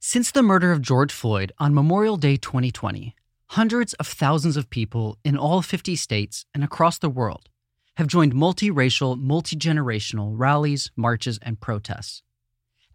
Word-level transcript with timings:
Since 0.00 0.30
the 0.30 0.44
murder 0.44 0.70
of 0.70 0.80
George 0.80 1.12
Floyd 1.12 1.50
on 1.58 1.74
Memorial 1.74 2.16
Day 2.16 2.36
2020, 2.36 3.16
hundreds 3.48 3.94
of 3.94 4.06
thousands 4.06 4.56
of 4.56 4.70
people 4.70 5.18
in 5.24 5.36
all 5.36 5.60
50 5.60 5.96
states 5.96 6.46
and 6.54 6.62
across 6.62 6.98
the 6.98 7.10
world 7.10 7.48
have 7.96 8.06
joined 8.06 8.32
multiracial, 8.32 9.20
multi-generational 9.20 10.34
rallies, 10.36 10.92
marches, 10.94 11.40
and 11.42 11.60
protests. 11.60 12.22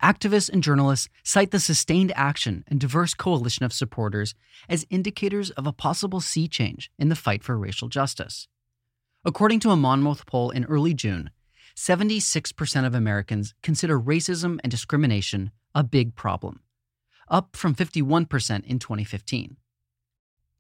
Activists 0.02 0.50
and 0.50 0.64
journalists 0.64 1.10
cite 1.26 1.52
the 1.52 1.60
sustained 1.60 2.14
action 2.16 2.64
and 2.70 2.80
diverse 2.80 3.14
coalition 3.14 3.66
of 3.66 3.74
supporters 3.74 4.34
as 4.70 4.88
indicators 4.90 5.52
of 5.52 5.68
a 5.68 5.74
possible 5.74 6.22
sea 6.22 6.48
change 6.48 6.90
in 6.98 7.10
the 7.10 7.18
fight 7.18 7.44
for 7.44 7.58
racial 7.58 7.90
justice. 7.90 8.48
According 9.26 9.60
to 9.60 9.72
a 9.72 9.76
Monmouth 9.76 10.26
poll 10.26 10.52
in 10.52 10.64
early 10.66 10.94
June, 10.94 11.32
76% 11.76 12.86
of 12.86 12.96
Americans 12.96 13.54
consider 13.62 14.00
racism 14.00 14.58
and 14.64 14.72
discrimination 14.72 15.52
a 15.76 15.84
big 15.84 16.16
problem 16.16 16.63
up 17.34 17.58
from 17.58 17.76
51% 17.76 18.64
in 18.66 18.80
2015. 18.80 19.58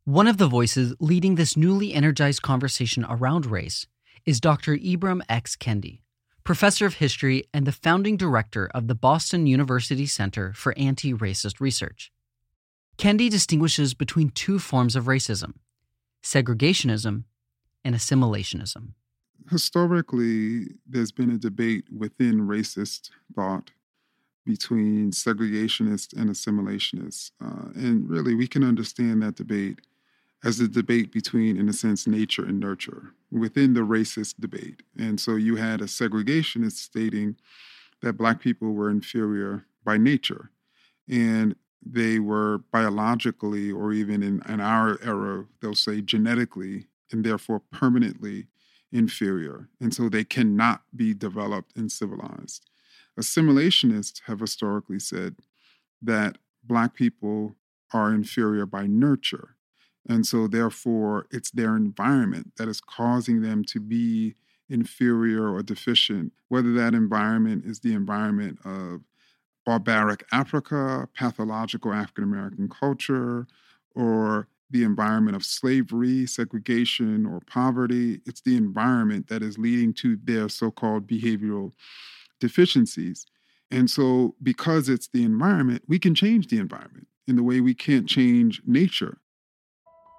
One 0.05 0.27
of 0.27 0.37
the 0.37 0.47
voices 0.47 0.93
leading 0.99 1.35
this 1.35 1.55
newly 1.55 1.93
energized 1.93 2.41
conversation 2.41 3.05
around 3.07 3.45
race 3.45 3.87
is 4.25 4.41
Dr. 4.41 4.75
Ibram 4.75 5.21
X. 5.29 5.55
Kendi, 5.55 6.01
professor 6.43 6.85
of 6.85 6.95
history 6.95 7.45
and 7.53 7.65
the 7.65 7.71
founding 7.71 8.17
director 8.17 8.69
of 8.73 8.87
the 8.87 8.95
Boston 8.95 9.47
University 9.47 10.05
Center 10.05 10.51
for 10.53 10.73
Anti 10.77 11.13
Racist 11.13 11.61
Research. 11.61 12.11
Kendi 12.97 13.29
distinguishes 13.29 13.93
between 13.93 14.29
two 14.29 14.59
forms 14.59 14.95
of 14.95 15.05
racism 15.05 15.53
segregationism 16.23 17.23
and 17.83 17.95
assimilationism. 17.95 18.93
Historically, 19.51 20.67
there's 20.87 21.11
been 21.11 21.31
a 21.31 21.37
debate 21.37 21.83
within 21.91 22.47
racist 22.47 23.09
thought 23.35 23.71
between 24.45 25.11
segregationists 25.11 26.13
and 26.13 26.29
assimilationists. 26.29 27.31
Uh, 27.43 27.69
and 27.75 28.09
really, 28.09 28.35
we 28.35 28.47
can 28.47 28.63
understand 28.63 29.21
that 29.21 29.35
debate 29.35 29.79
as 30.43 30.59
a 30.59 30.67
debate 30.67 31.11
between, 31.11 31.57
in 31.57 31.69
a 31.69 31.73
sense, 31.73 32.05
nature 32.05 32.45
and 32.45 32.59
nurture 32.59 33.13
within 33.31 33.73
the 33.73 33.81
racist 33.81 34.35
debate. 34.39 34.83
And 34.97 35.19
so 35.19 35.35
you 35.35 35.55
had 35.55 35.81
a 35.81 35.85
segregationist 35.85 36.73
stating 36.73 37.37
that 38.01 38.17
Black 38.17 38.41
people 38.41 38.73
were 38.73 38.89
inferior 38.89 39.65
by 39.85 39.97
nature. 39.97 40.51
And 41.09 41.55
they 41.85 42.19
were 42.19 42.59
biologically, 42.71 43.71
or 43.71 43.93
even 43.93 44.23
in, 44.23 44.41
in 44.47 44.59
our 44.59 44.99
era, 45.01 45.45
they'll 45.61 45.75
say 45.75 46.01
genetically, 46.01 46.87
and 47.11 47.23
therefore 47.23 47.61
permanently 47.71 48.47
inferior. 48.91 49.69
And 49.79 49.93
so 49.93 50.09
they 50.09 50.23
cannot 50.23 50.83
be 50.95 51.13
developed 51.13 51.75
and 51.75 51.91
civilized. 51.91 52.69
Assimilationists 53.19 54.21
have 54.25 54.39
historically 54.39 54.99
said 54.99 55.35
that 56.01 56.37
Black 56.63 56.93
people 56.93 57.55
are 57.93 58.13
inferior 58.13 58.65
by 58.65 58.87
nurture. 58.87 59.55
And 60.07 60.25
so, 60.25 60.47
therefore, 60.47 61.27
it's 61.31 61.51
their 61.51 61.75
environment 61.75 62.53
that 62.57 62.67
is 62.67 62.81
causing 62.81 63.41
them 63.41 63.63
to 63.65 63.79
be 63.79 64.35
inferior 64.69 65.53
or 65.53 65.61
deficient, 65.61 66.33
whether 66.49 66.73
that 66.73 66.93
environment 66.93 67.63
is 67.65 67.79
the 67.79 67.93
environment 67.93 68.59
of 68.65 69.01
barbaric 69.65 70.25
Africa, 70.31 71.07
pathological 71.15 71.93
African 71.93 72.23
American 72.23 72.67
culture, 72.67 73.47
or 73.95 74.47
the 74.71 74.83
environment 74.83 75.35
of 75.35 75.45
slavery, 75.45 76.25
segregation, 76.25 77.25
or 77.25 77.39
poverty. 77.41 78.19
It's 78.25 78.41
the 78.41 78.57
environment 78.57 79.27
that 79.27 79.43
is 79.43 79.57
leading 79.57 79.93
to 79.95 80.17
their 80.23 80.49
so 80.49 80.71
called 80.71 81.07
behavioral 81.07 81.71
deficiencies. 82.39 83.25
And 83.71 83.89
so, 83.89 84.35
because 84.41 84.89
it's 84.89 85.07
the 85.07 85.23
environment, 85.23 85.83
we 85.87 85.99
can 85.99 86.13
change 86.13 86.47
the 86.47 86.59
environment 86.59 87.07
in 87.27 87.35
the 87.35 87.43
way 87.43 87.61
we 87.61 87.73
can't 87.73 88.07
change 88.07 88.61
nature. 88.65 89.17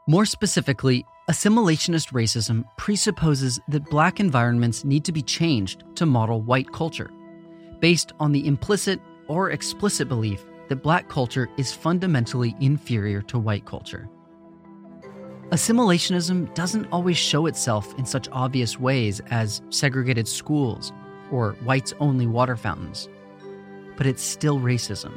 More 0.08 0.26
specifically, 0.26 1.04
assimilationist 1.30 2.12
racism 2.12 2.64
presupposes 2.76 3.60
that 3.68 3.88
black 3.90 4.20
environments 4.20 4.84
need 4.84 5.04
to 5.04 5.12
be 5.12 5.22
changed 5.22 5.84
to 5.94 6.04
model 6.04 6.42
white 6.42 6.72
culture, 6.72 7.10
based 7.80 8.12
on 8.20 8.32
the 8.32 8.46
implicit 8.46 9.00
or 9.28 9.50
explicit 9.50 10.08
belief 10.08 10.44
that 10.68 10.82
black 10.82 11.08
culture 11.08 11.48
is 11.56 11.72
fundamentally 11.72 12.54
inferior 12.60 13.22
to 13.22 13.38
white 13.38 13.64
culture. 13.64 14.08
Assimilationism 15.50 16.52
doesn't 16.54 16.86
always 16.90 17.16
show 17.18 17.46
itself 17.46 17.94
in 17.98 18.04
such 18.04 18.28
obvious 18.32 18.80
ways 18.80 19.20
as 19.30 19.62
segregated 19.70 20.26
schools 20.26 20.92
or 21.30 21.52
whites 21.64 21.92
only 22.00 22.26
water 22.26 22.56
fountains. 22.56 23.08
But 23.96 24.06
it's 24.06 24.22
still 24.22 24.58
racism. 24.60 25.12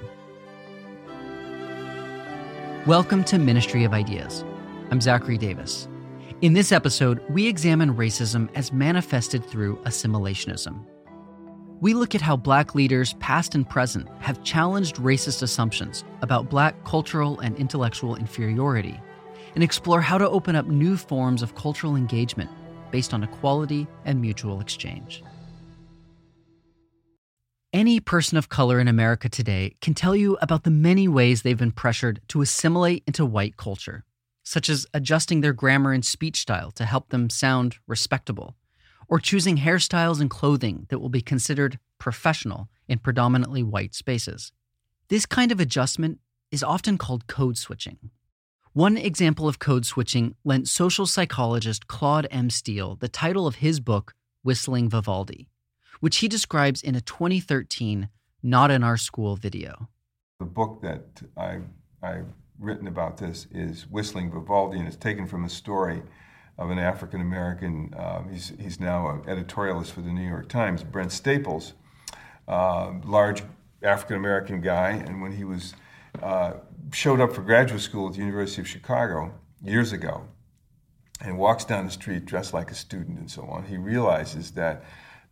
Welcome 2.85 3.23
to 3.25 3.38
Ministry 3.38 3.84
of 3.84 3.94
Ideas. 3.94 4.46
I'm 4.91 5.01
Zachary 5.01 5.38
Davis. 5.38 5.88
In 6.41 6.53
this 6.53 6.72
episode, 6.72 7.22
we 7.29 7.47
examine 7.47 7.96
racism 7.96 8.47
as 8.56 8.72
manifested 8.72 9.44
through 9.44 9.78
assimilationism. 9.84 10.85
We 11.81 11.94
look 11.94 12.16
at 12.16 12.22
how 12.22 12.38
black 12.38 12.75
leaders, 12.75 13.13
past 13.13 13.56
and 13.56 13.67
present, 13.67 14.07
have 14.19 14.44
challenged 14.44 14.96
racist 14.96 15.44
assumptions 15.44 16.03
about 16.22 16.50
black 16.50 16.84
cultural 16.85 17.40
and 17.40 17.56
intellectual 17.57 18.16
inferiority 18.16 19.00
and 19.56 19.63
explore 19.63 20.01
how 20.01 20.17
to 20.17 20.29
open 20.29 20.56
up 20.56 20.67
new 20.67 20.96
forms 20.97 21.41
of 21.41 21.56
cultural 21.56 21.96
engagement 21.96 22.50
based 22.91 23.13
on 23.13 23.23
equality 23.23 23.88
and 24.06 24.22
mutual 24.22 24.62
exchange. 24.62 25.23
Any 27.77 27.99
person 27.99 28.39
of 28.39 28.49
color 28.49 28.79
in 28.79 28.88
America 28.88 29.29
today 29.29 29.75
can 29.81 29.93
tell 29.93 30.15
you 30.15 30.35
about 30.41 30.63
the 30.63 30.71
many 30.71 31.07
ways 31.07 31.43
they've 31.43 31.55
been 31.55 31.71
pressured 31.71 32.21
to 32.29 32.41
assimilate 32.41 33.03
into 33.05 33.23
white 33.23 33.55
culture, 33.55 34.03
such 34.41 34.67
as 34.67 34.88
adjusting 34.95 35.41
their 35.41 35.53
grammar 35.53 35.93
and 35.93 36.03
speech 36.03 36.37
style 36.37 36.71
to 36.71 36.85
help 36.85 37.09
them 37.09 37.29
sound 37.29 37.75
respectable, 37.85 38.55
or 39.07 39.19
choosing 39.19 39.57
hairstyles 39.57 40.19
and 40.19 40.31
clothing 40.31 40.87
that 40.89 40.97
will 40.97 41.09
be 41.09 41.21
considered 41.21 41.77
professional 41.99 42.67
in 42.87 42.97
predominantly 42.97 43.61
white 43.61 43.93
spaces. 43.93 44.51
This 45.09 45.27
kind 45.27 45.51
of 45.51 45.59
adjustment 45.59 46.17
is 46.49 46.63
often 46.63 46.97
called 46.97 47.28
code 47.28 47.59
switching. 47.59 47.99
One 48.73 48.97
example 48.97 49.47
of 49.47 49.59
code 49.59 49.85
switching 49.85 50.34
lent 50.43 50.67
social 50.67 51.05
psychologist 51.05 51.85
Claude 51.85 52.25
M. 52.31 52.49
Steele 52.49 52.96
the 52.96 53.07
title 53.07 53.46
of 53.46 53.57
his 53.57 53.79
book, 53.79 54.16
Whistling 54.41 54.90
Vivaldi 54.90 55.47
which 55.99 56.17
he 56.17 56.28
describes 56.28 56.82
in 56.82 56.96
a 56.96 57.02
2013 57.02 58.09
Not 58.44 58.72
in 58.72 58.84
Our 58.84 58.97
School 58.97 59.35
video. 59.35 59.90
The 60.40 60.46
book 60.46 60.82
that 60.82 61.03
I, 61.35 61.59
I've 62.02 62.28
written 62.59 62.88
about 62.88 63.17
this 63.17 63.47
is 63.52 63.88
Whistling 63.90 64.32
Vivaldi, 64.32 64.78
and 64.78 64.88
it's 64.88 64.97
taken 64.97 65.28
from 65.28 65.46
a 65.46 65.49
story 65.49 66.02
of 66.58 66.72
an 66.72 66.79
African 66.79 67.22
American, 67.22 67.94
uh, 67.94 68.23
he's, 68.23 68.53
he's 68.59 68.79
now 68.79 69.09
an 69.09 69.22
editorialist 69.23 69.91
for 69.91 70.02
the 70.02 70.11
New 70.11 70.28
York 70.28 70.49
Times, 70.49 70.84
Brent 70.84 71.11
Staples, 71.11 71.73
uh, 72.47 72.93
large 73.03 73.43
African 73.84 74.17
American 74.17 74.61
guy, 74.61 74.91
and 74.91 75.22
when 75.22 75.32
he 75.32 75.43
was 75.43 75.76
uh, 76.23 76.53
showed 76.91 77.20
up 77.20 77.34
for 77.34 77.41
graduate 77.41 77.82
school 77.82 78.08
at 78.08 78.14
the 78.14 78.20
University 78.20 78.61
of 78.61 78.67
Chicago 78.67 79.34
years 79.61 79.91
ago, 79.91 80.28
and 81.22 81.38
walks 81.38 81.66
down 81.66 81.85
the 81.85 81.91
street 81.91 82.26
dressed 82.26 82.53
like 82.53 82.72
a 82.72 82.76
student 82.76 83.20
and 83.20 83.29
so 83.29 83.43
on, 83.43 83.64
he 83.64 83.78
realizes 83.78 84.52
that 84.52 84.84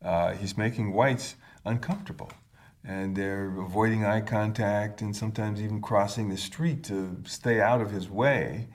uh, 0.04 0.34
he's 0.34 0.58
making 0.58 0.94
whites 0.94 1.36
uncomfortable. 1.66 2.32
and 2.88 3.16
they're 3.16 3.48
avoiding 3.60 4.06
eye 4.06 4.22
contact 4.22 5.02
and 5.02 5.16
sometimes 5.16 5.62
even 5.62 5.82
crossing 5.82 6.30
the 6.30 6.38
street 6.38 6.84
to 6.84 7.18
stay 7.26 7.60
out 7.60 7.82
of 7.82 7.92
his 7.92 8.10
way. 8.10 8.68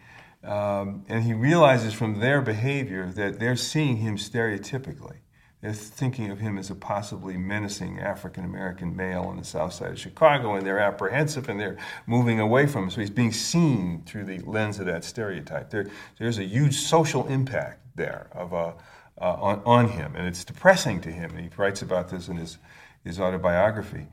Um, 0.42 1.04
and 1.08 1.22
he 1.22 1.32
realizes 1.34 1.92
from 1.94 2.18
their 2.18 2.40
behavior 2.40 3.06
that 3.14 3.38
they're 3.38 3.56
seeing 3.56 3.98
him 3.98 4.16
stereotypically. 4.16 5.18
They're 5.60 5.74
thinking 5.74 6.30
of 6.30 6.40
him 6.40 6.56
as 6.56 6.70
a 6.70 6.74
possibly 6.74 7.36
menacing 7.36 8.00
African 8.00 8.46
American 8.46 8.96
male 8.96 9.24
on 9.24 9.36
the 9.36 9.44
south 9.44 9.74
side 9.74 9.90
of 9.90 9.98
Chicago, 10.00 10.54
and 10.54 10.66
they're 10.66 10.78
apprehensive 10.80 11.50
and 11.50 11.60
they're 11.60 11.76
moving 12.06 12.40
away 12.40 12.66
from 12.66 12.84
him. 12.84 12.90
So 12.90 13.02
he's 13.02 13.10
being 13.10 13.32
seen 13.32 14.02
through 14.06 14.24
the 14.24 14.38
lens 14.38 14.78
of 14.80 14.86
that 14.86 15.04
stereotype. 15.04 15.68
There, 15.68 15.86
there's 16.18 16.38
a 16.38 16.44
huge 16.44 16.76
social 16.76 17.26
impact 17.28 17.80
there 17.94 18.28
of 18.32 18.54
a, 18.54 18.74
uh, 19.20 19.34
on, 19.34 19.62
on 19.64 19.88
him, 19.88 20.14
and 20.16 20.26
it's 20.26 20.44
depressing 20.44 21.00
to 21.02 21.10
him. 21.10 21.30
And 21.30 21.40
he 21.40 21.50
writes 21.56 21.82
about 21.82 22.08
this 22.08 22.28
in 22.28 22.36
his, 22.36 22.58
his 23.04 23.20
autobiography. 23.20 24.06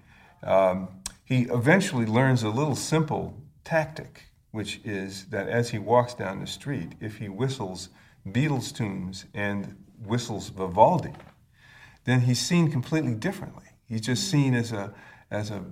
Um, 0.44 0.90
he 1.24 1.44
eventually 1.44 2.06
learns 2.06 2.44
a 2.44 2.50
little 2.50 2.76
simple 2.76 3.42
tactic, 3.64 4.24
which 4.52 4.80
is 4.84 5.26
that 5.26 5.48
as 5.48 5.70
he 5.70 5.80
walks 5.80 6.14
down 6.14 6.40
the 6.40 6.48
street, 6.48 6.94
if 7.00 7.18
he 7.18 7.30
whistles 7.30 7.90
Beatles 8.28 8.76
tunes 8.76 9.26
and 9.34 9.76
whistles 10.06 10.50
Vivaldi, 10.50 11.14
then 12.06 12.22
he's 12.22 12.40
seen 12.40 12.72
completely 12.72 13.16
differently. 13.16 13.66
He's 13.86 14.02
just 14.02 14.30
seen 14.30 14.54
as 14.54 14.72
a, 14.72 14.94
as 15.32 15.52
a, 15.52 15.64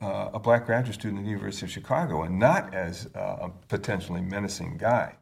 uh, 0.00 0.30
a 0.34 0.38
black 0.38 0.66
graduate 0.66 0.94
student 0.94 1.20
at 1.20 1.24
the 1.24 1.30
University 1.30 1.66
of 1.66 1.72
Chicago 1.72 2.22
and 2.22 2.38
not 2.38 2.74
as 2.74 3.08
uh, 3.14 3.36
a 3.40 3.50
potentially 3.68 4.20
menacing 4.20 4.76
guy. 4.78 5.16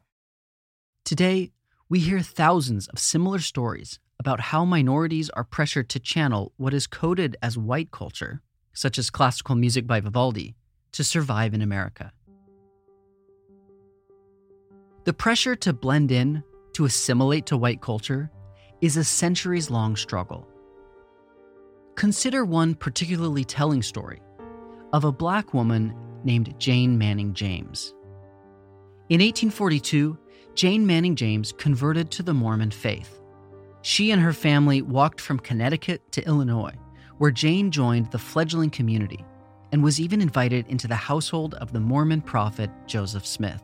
Today, 1.05 1.51
we 1.89 1.99
hear 1.99 2.19
thousands 2.21 2.87
of 2.89 2.99
similar 2.99 3.39
stories 3.39 3.99
about 4.19 4.39
how 4.39 4.63
minorities 4.63 5.29
are 5.31 5.43
pressured 5.43 5.89
to 5.89 5.99
channel 5.99 6.53
what 6.57 6.73
is 6.73 6.85
coded 6.85 7.35
as 7.41 7.57
white 7.57 7.89
culture, 7.89 8.41
such 8.73 8.99
as 8.99 9.09
classical 9.09 9.55
music 9.55 9.87
by 9.87 9.99
Vivaldi, 9.99 10.55
to 10.91 11.03
survive 11.03 11.55
in 11.55 11.63
America. 11.63 12.11
The 15.05 15.13
pressure 15.13 15.55
to 15.55 15.73
blend 15.73 16.11
in, 16.11 16.43
to 16.73 16.85
assimilate 16.85 17.47
to 17.47 17.57
white 17.57 17.81
culture, 17.81 18.29
is 18.81 18.95
a 18.95 19.03
centuries 19.03 19.71
long 19.71 19.95
struggle. 19.95 20.47
Consider 21.95 22.45
one 22.45 22.75
particularly 22.75 23.43
telling 23.43 23.81
story 23.81 24.21
of 24.93 25.05
a 25.05 25.11
black 25.11 25.55
woman 25.55 25.95
named 26.23 26.53
Jane 26.59 26.97
Manning 26.97 27.33
James. 27.33 27.95
In 29.09 29.21
1842, 29.21 30.17
Jane 30.55 30.85
Manning 30.85 31.15
James 31.15 31.51
converted 31.53 32.11
to 32.11 32.23
the 32.23 32.33
Mormon 32.33 32.71
faith. 32.71 33.21
She 33.81 34.11
and 34.11 34.21
her 34.21 34.33
family 34.33 34.81
walked 34.81 35.21
from 35.21 35.39
Connecticut 35.39 36.11
to 36.11 36.25
Illinois, 36.25 36.73
where 37.17 37.31
Jane 37.31 37.71
joined 37.71 38.11
the 38.11 38.19
fledgling 38.19 38.69
community 38.69 39.23
and 39.71 39.83
was 39.83 39.99
even 39.99 40.21
invited 40.21 40.67
into 40.67 40.87
the 40.87 40.95
household 40.95 41.53
of 41.55 41.71
the 41.71 41.79
Mormon 41.79 42.21
prophet 42.21 42.69
Joseph 42.87 43.25
Smith. 43.25 43.61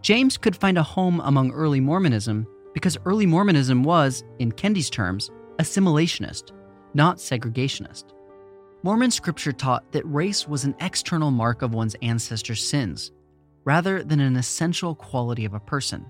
James 0.00 0.36
could 0.36 0.56
find 0.56 0.78
a 0.78 0.82
home 0.82 1.20
among 1.20 1.52
early 1.52 1.80
Mormonism 1.80 2.46
because 2.74 2.96
early 3.04 3.26
Mormonism 3.26 3.82
was, 3.82 4.24
in 4.38 4.50
Kendi's 4.50 4.90
terms, 4.90 5.30
assimilationist, 5.58 6.52
not 6.94 7.18
segregationist. 7.18 8.04
Mormon 8.82 9.10
scripture 9.10 9.52
taught 9.52 9.90
that 9.92 10.06
race 10.06 10.48
was 10.48 10.64
an 10.64 10.74
external 10.80 11.30
mark 11.30 11.62
of 11.62 11.74
one's 11.74 11.94
ancestors' 12.02 12.66
sins, 12.66 13.12
rather 13.64 14.02
than 14.02 14.20
an 14.20 14.36
essential 14.36 14.94
quality 14.94 15.44
of 15.44 15.54
a 15.54 15.60
person. 15.60 16.04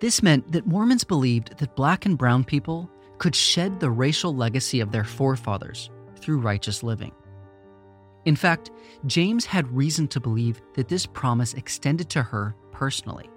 This 0.00 0.22
meant 0.22 0.52
that 0.52 0.66
Mormons 0.66 1.04
believed 1.04 1.58
that 1.58 1.76
black 1.76 2.04
and 2.04 2.18
brown 2.18 2.44
people 2.44 2.90
could 3.18 3.34
shed 3.34 3.80
the 3.80 3.90
racial 3.90 4.34
legacy 4.34 4.80
of 4.80 4.92
their 4.92 5.04
forefathers 5.04 5.90
through 6.16 6.40
righteous 6.40 6.82
living. 6.82 7.12
In 8.24 8.36
fact, 8.36 8.70
James 9.06 9.44
had 9.44 9.74
reason 9.74 10.08
to 10.08 10.20
believe 10.20 10.60
that 10.74 10.88
this 10.88 11.06
promise 11.06 11.54
extended 11.54 12.08
to 12.10 12.22
her 12.22 12.56
personally. 12.72 13.28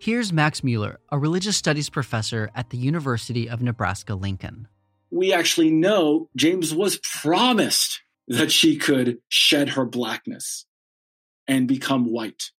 Here's 0.00 0.32
Max 0.32 0.62
Mueller, 0.62 1.00
a 1.10 1.18
religious 1.18 1.56
studies 1.56 1.90
professor 1.90 2.50
at 2.54 2.70
the 2.70 2.78
University 2.78 3.48
of 3.48 3.62
Nebraska 3.62 4.14
Lincoln. 4.14 4.68
We 5.10 5.32
actually 5.32 5.70
know 5.70 6.28
James 6.36 6.74
was 6.74 6.98
promised 6.98 8.00
that 8.28 8.52
she 8.52 8.76
could 8.76 9.18
shed 9.28 9.70
her 9.70 9.84
blackness 9.84 10.66
and 11.48 11.66
become 11.66 12.04
white. 12.12 12.50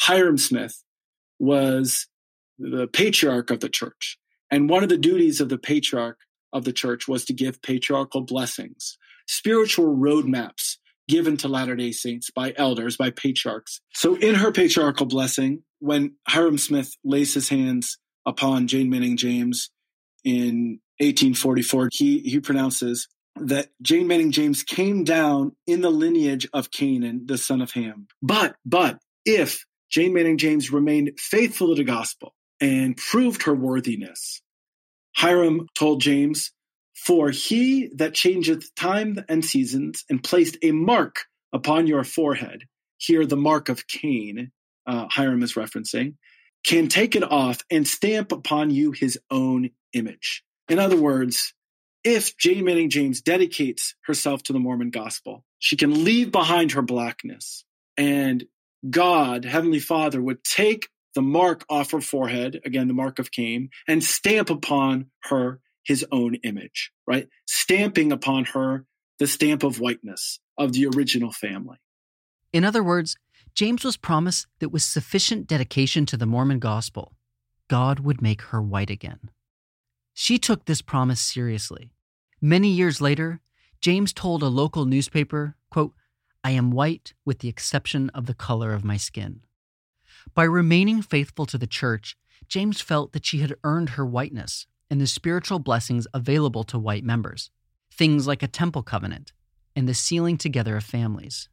Hyrum 0.00 0.38
Smith 0.38 0.82
was 1.38 2.06
the 2.58 2.86
patriarch 2.86 3.50
of 3.50 3.60
the 3.60 3.68
church. 3.68 4.18
And 4.50 4.68
one 4.68 4.82
of 4.82 4.88
the 4.88 4.98
duties 4.98 5.40
of 5.40 5.48
the 5.48 5.58
patriarch 5.58 6.18
of 6.52 6.64
the 6.64 6.72
church 6.72 7.06
was 7.06 7.24
to 7.26 7.32
give 7.32 7.62
patriarchal 7.62 8.22
blessings, 8.22 8.96
spiritual 9.26 9.96
roadmaps 9.96 10.76
given 11.08 11.36
to 11.38 11.48
Latter 11.48 11.76
day 11.76 11.92
Saints 11.92 12.30
by 12.30 12.54
elders, 12.56 12.96
by 12.96 13.10
patriarchs. 13.10 13.80
So, 13.92 14.14
in 14.16 14.36
her 14.36 14.52
patriarchal 14.52 15.06
blessing, 15.06 15.62
when 15.80 16.14
Hyrum 16.28 16.58
Smith 16.58 16.92
lays 17.04 17.34
his 17.34 17.48
hands 17.48 17.98
upon 18.26 18.68
Jane 18.68 18.90
Manning 18.90 19.16
James 19.16 19.70
in 20.24 20.80
1844, 20.98 21.88
he, 21.92 22.18
he 22.20 22.40
pronounces 22.40 23.08
that 23.46 23.68
Jane 23.82 24.06
Manning 24.06 24.32
James 24.32 24.62
came 24.62 25.04
down 25.04 25.52
in 25.66 25.80
the 25.80 25.90
lineage 25.90 26.48
of 26.52 26.70
Canaan, 26.70 27.26
the 27.26 27.38
son 27.38 27.60
of 27.60 27.72
Ham. 27.72 28.06
But, 28.22 28.56
but 28.64 28.98
if 29.24 29.64
Jane 29.90 30.12
Manning 30.12 30.38
James 30.38 30.70
remained 30.70 31.18
faithful 31.18 31.68
to 31.68 31.74
the 31.74 31.84
gospel 31.84 32.34
and 32.60 32.96
proved 32.96 33.44
her 33.44 33.54
worthiness, 33.54 34.42
Hyrum 35.16 35.66
told 35.74 36.00
James, 36.00 36.52
For 36.94 37.30
he 37.30 37.90
that 37.96 38.14
changeth 38.14 38.74
time 38.74 39.18
and 39.28 39.44
seasons 39.44 40.04
and 40.08 40.22
placed 40.22 40.58
a 40.62 40.72
mark 40.72 41.24
upon 41.52 41.86
your 41.86 42.04
forehead, 42.04 42.64
here 42.98 43.26
the 43.26 43.36
mark 43.36 43.68
of 43.68 43.86
Cain, 43.86 44.52
uh, 44.86 45.08
Hyrum 45.08 45.42
is 45.42 45.54
referencing, 45.54 46.14
can 46.64 46.88
take 46.88 47.16
it 47.16 47.22
off 47.22 47.60
and 47.70 47.86
stamp 47.86 48.32
upon 48.32 48.70
you 48.70 48.92
his 48.92 49.18
own 49.30 49.70
image. 49.92 50.42
In 50.68 50.78
other 50.78 50.96
words, 50.96 51.54
if 52.04 52.36
Jane 52.36 52.64
Manning 52.64 52.90
James 52.90 53.20
dedicates 53.20 53.94
herself 54.02 54.42
to 54.44 54.52
the 54.52 54.58
Mormon 54.58 54.90
gospel, 54.90 55.44
she 55.58 55.76
can 55.76 56.04
leave 56.04 56.32
behind 56.32 56.72
her 56.72 56.82
blackness 56.82 57.64
and 57.96 58.44
God, 58.88 59.44
Heavenly 59.44 59.78
Father, 59.78 60.22
would 60.22 60.42
take 60.42 60.88
the 61.14 61.20
mark 61.20 61.66
off 61.68 61.90
her 61.90 62.00
forehead, 62.00 62.60
again, 62.64 62.88
the 62.88 62.94
mark 62.94 63.18
of 63.18 63.30
Cain, 63.30 63.68
and 63.86 64.02
stamp 64.02 64.48
upon 64.48 65.10
her 65.24 65.60
his 65.84 66.04
own 66.10 66.36
image, 66.36 66.90
right? 67.06 67.28
Stamping 67.46 68.10
upon 68.10 68.46
her 68.46 68.86
the 69.18 69.26
stamp 69.26 69.64
of 69.64 69.80
whiteness 69.80 70.40
of 70.56 70.72
the 70.72 70.86
original 70.86 71.30
family. 71.30 71.76
In 72.52 72.64
other 72.64 72.82
words, 72.82 73.16
James 73.54 73.84
was 73.84 73.98
promised 73.98 74.46
that 74.60 74.70
with 74.70 74.82
sufficient 74.82 75.46
dedication 75.46 76.06
to 76.06 76.16
the 76.16 76.26
Mormon 76.26 76.58
gospel, 76.58 77.12
God 77.68 78.00
would 78.00 78.22
make 78.22 78.42
her 78.42 78.62
white 78.62 78.90
again. 78.90 79.30
She 80.22 80.38
took 80.38 80.66
this 80.66 80.82
promise 80.82 81.18
seriously. 81.18 81.94
Many 82.42 82.68
years 82.68 83.00
later, 83.00 83.40
James 83.80 84.12
told 84.12 84.42
a 84.42 84.48
local 84.48 84.84
newspaper, 84.84 85.56
quote, 85.70 85.94
I 86.44 86.50
am 86.50 86.72
white 86.72 87.14
with 87.24 87.38
the 87.38 87.48
exception 87.48 88.10
of 88.10 88.26
the 88.26 88.34
color 88.34 88.74
of 88.74 88.84
my 88.84 88.98
skin. 88.98 89.40
By 90.34 90.44
remaining 90.44 91.00
faithful 91.00 91.46
to 91.46 91.56
the 91.56 91.66
church, 91.66 92.18
James 92.48 92.82
felt 92.82 93.12
that 93.12 93.24
she 93.24 93.38
had 93.38 93.56
earned 93.64 93.96
her 93.96 94.04
whiteness 94.04 94.66
and 94.90 95.00
the 95.00 95.06
spiritual 95.06 95.58
blessings 95.58 96.06
available 96.12 96.64
to 96.64 96.78
white 96.78 97.02
members, 97.02 97.50
things 97.90 98.26
like 98.26 98.42
a 98.42 98.46
temple 98.46 98.82
covenant 98.82 99.32
and 99.74 99.88
the 99.88 99.94
sealing 99.94 100.36
together 100.36 100.76
of 100.76 100.84
families. 100.84 101.48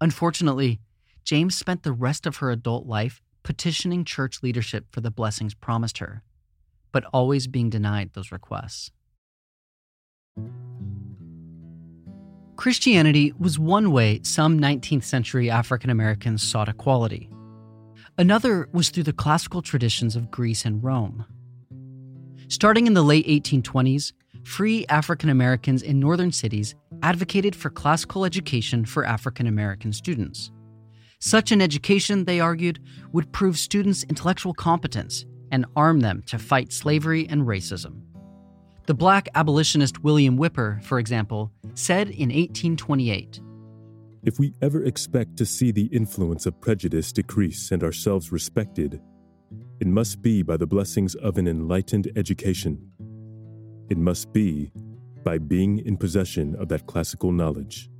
Unfortunately, 0.00 0.80
James 1.24 1.58
spent 1.58 1.82
the 1.82 1.90
rest 1.90 2.24
of 2.24 2.36
her 2.36 2.52
adult 2.52 2.86
life 2.86 3.20
petitioning 3.42 4.04
church 4.04 4.44
leadership 4.44 4.86
for 4.92 5.00
the 5.00 5.10
blessings 5.10 5.54
promised 5.54 5.98
her, 5.98 6.22
but 6.92 7.04
always 7.12 7.46
being 7.46 7.70
denied 7.70 8.10
those 8.12 8.32
requests. 8.32 8.90
Christianity 12.56 13.32
was 13.38 13.58
one 13.58 13.90
way 13.90 14.20
some 14.22 14.60
19th 14.60 15.04
century 15.04 15.48
African 15.48 15.88
Americans 15.88 16.42
sought 16.42 16.68
equality. 16.68 17.30
Another 18.18 18.68
was 18.72 18.90
through 18.90 19.04
the 19.04 19.14
classical 19.14 19.62
traditions 19.62 20.14
of 20.14 20.30
Greece 20.30 20.66
and 20.66 20.84
Rome. 20.84 21.24
Starting 22.48 22.86
in 22.86 22.92
the 22.92 23.02
late 23.02 23.26
1820s, 23.26 24.12
free 24.44 24.84
African 24.88 25.30
Americans 25.30 25.82
in 25.82 25.98
northern 25.98 26.32
cities 26.32 26.74
advocated 27.02 27.56
for 27.56 27.70
classical 27.70 28.24
education 28.26 28.84
for 28.84 29.06
African 29.06 29.46
American 29.46 29.92
students. 29.92 30.50
Such 31.18 31.52
an 31.52 31.62
education, 31.62 32.24
they 32.24 32.40
argued, 32.40 32.80
would 33.12 33.32
prove 33.32 33.58
students' 33.58 34.04
intellectual 34.04 34.52
competence 34.52 35.24
and 35.50 35.66
arm 35.76 36.00
them 36.00 36.22
to 36.26 36.38
fight 36.38 36.72
slavery 36.72 37.28
and 37.28 37.42
racism. 37.42 38.02
The 38.86 38.94
black 38.94 39.28
abolitionist 39.34 40.02
William 40.02 40.36
Whipper, 40.36 40.80
for 40.82 40.98
example, 40.98 41.52
said 41.74 42.08
in 42.08 42.30
1828 42.30 43.40
If 44.24 44.38
we 44.38 44.54
ever 44.60 44.82
expect 44.84 45.36
to 45.36 45.46
see 45.46 45.70
the 45.70 45.86
influence 45.86 46.46
of 46.46 46.60
prejudice 46.60 47.12
decrease 47.12 47.70
and 47.70 47.84
ourselves 47.84 48.32
respected, 48.32 49.00
it 49.80 49.86
must 49.86 50.20
be 50.22 50.42
by 50.42 50.56
the 50.56 50.66
blessings 50.66 51.14
of 51.14 51.38
an 51.38 51.46
enlightened 51.46 52.10
education. 52.16 52.90
It 53.88 53.98
must 53.98 54.32
be 54.32 54.72
by 55.24 55.38
being 55.38 55.78
in 55.78 55.96
possession 55.96 56.54
of 56.56 56.68
that 56.68 56.86
classical 56.86 57.32
knowledge. 57.32 57.90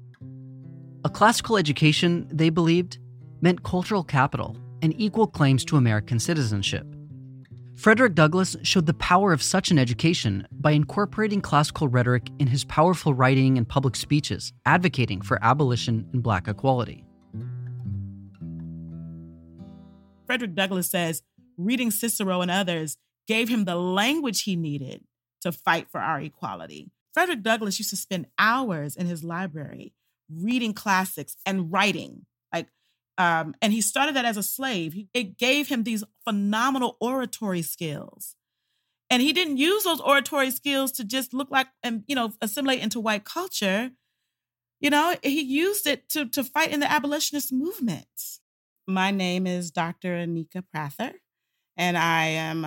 A 1.04 1.08
classical 1.08 1.56
education, 1.56 2.28
they 2.32 2.50
believed, 2.50 2.98
meant 3.40 3.62
cultural 3.62 4.04
capital 4.04 4.56
and 4.82 4.94
equal 4.98 5.26
claims 5.26 5.64
to 5.66 5.76
American 5.76 6.18
citizenship. 6.18 6.86
Frederick 7.80 8.14
Douglass 8.14 8.58
showed 8.62 8.84
the 8.84 8.92
power 8.92 9.32
of 9.32 9.42
such 9.42 9.70
an 9.70 9.78
education 9.78 10.46
by 10.52 10.72
incorporating 10.72 11.40
classical 11.40 11.88
rhetoric 11.88 12.28
in 12.38 12.46
his 12.46 12.62
powerful 12.62 13.14
writing 13.14 13.56
and 13.56 13.66
public 13.66 13.96
speeches 13.96 14.52
advocating 14.66 15.22
for 15.22 15.42
abolition 15.42 16.06
and 16.12 16.22
black 16.22 16.46
equality. 16.46 17.06
Frederick 20.26 20.54
Douglass 20.54 20.90
says 20.90 21.22
reading 21.56 21.90
Cicero 21.90 22.42
and 22.42 22.50
others 22.50 22.98
gave 23.26 23.48
him 23.48 23.64
the 23.64 23.76
language 23.76 24.42
he 24.42 24.56
needed 24.56 25.02
to 25.40 25.50
fight 25.50 25.88
for 25.90 26.02
our 26.02 26.20
equality. 26.20 26.90
Frederick 27.14 27.42
Douglass 27.42 27.78
used 27.78 27.88
to 27.88 27.96
spend 27.96 28.26
hours 28.38 28.94
in 28.94 29.06
his 29.06 29.24
library 29.24 29.94
reading 30.30 30.74
classics 30.74 31.34
and 31.46 31.72
writing. 31.72 32.26
Um, 33.20 33.54
and 33.60 33.70
he 33.70 33.82
started 33.82 34.16
that 34.16 34.24
as 34.24 34.38
a 34.38 34.42
slave. 34.42 34.96
It 35.12 35.36
gave 35.36 35.68
him 35.68 35.82
these 35.82 36.02
phenomenal 36.24 36.96
oratory 37.02 37.60
skills. 37.60 38.34
And 39.10 39.20
he 39.20 39.34
didn't 39.34 39.58
use 39.58 39.84
those 39.84 40.00
oratory 40.00 40.50
skills 40.50 40.90
to 40.92 41.04
just 41.04 41.34
look 41.34 41.50
like 41.50 41.66
and 41.82 42.02
you 42.06 42.14
know 42.14 42.32
assimilate 42.40 42.80
into 42.80 42.98
white 42.98 43.24
culture. 43.24 43.90
You 44.80 44.88
know, 44.88 45.16
he 45.22 45.42
used 45.42 45.86
it 45.86 46.08
to 46.10 46.24
to 46.30 46.42
fight 46.42 46.72
in 46.72 46.80
the 46.80 46.90
abolitionist 46.90 47.52
movement. 47.52 48.06
My 48.86 49.10
name 49.10 49.46
is 49.46 49.70
Dr. 49.70 50.16
Anika 50.16 50.64
Prather, 50.72 51.12
and 51.76 51.98
I 51.98 52.24
am 52.24 52.64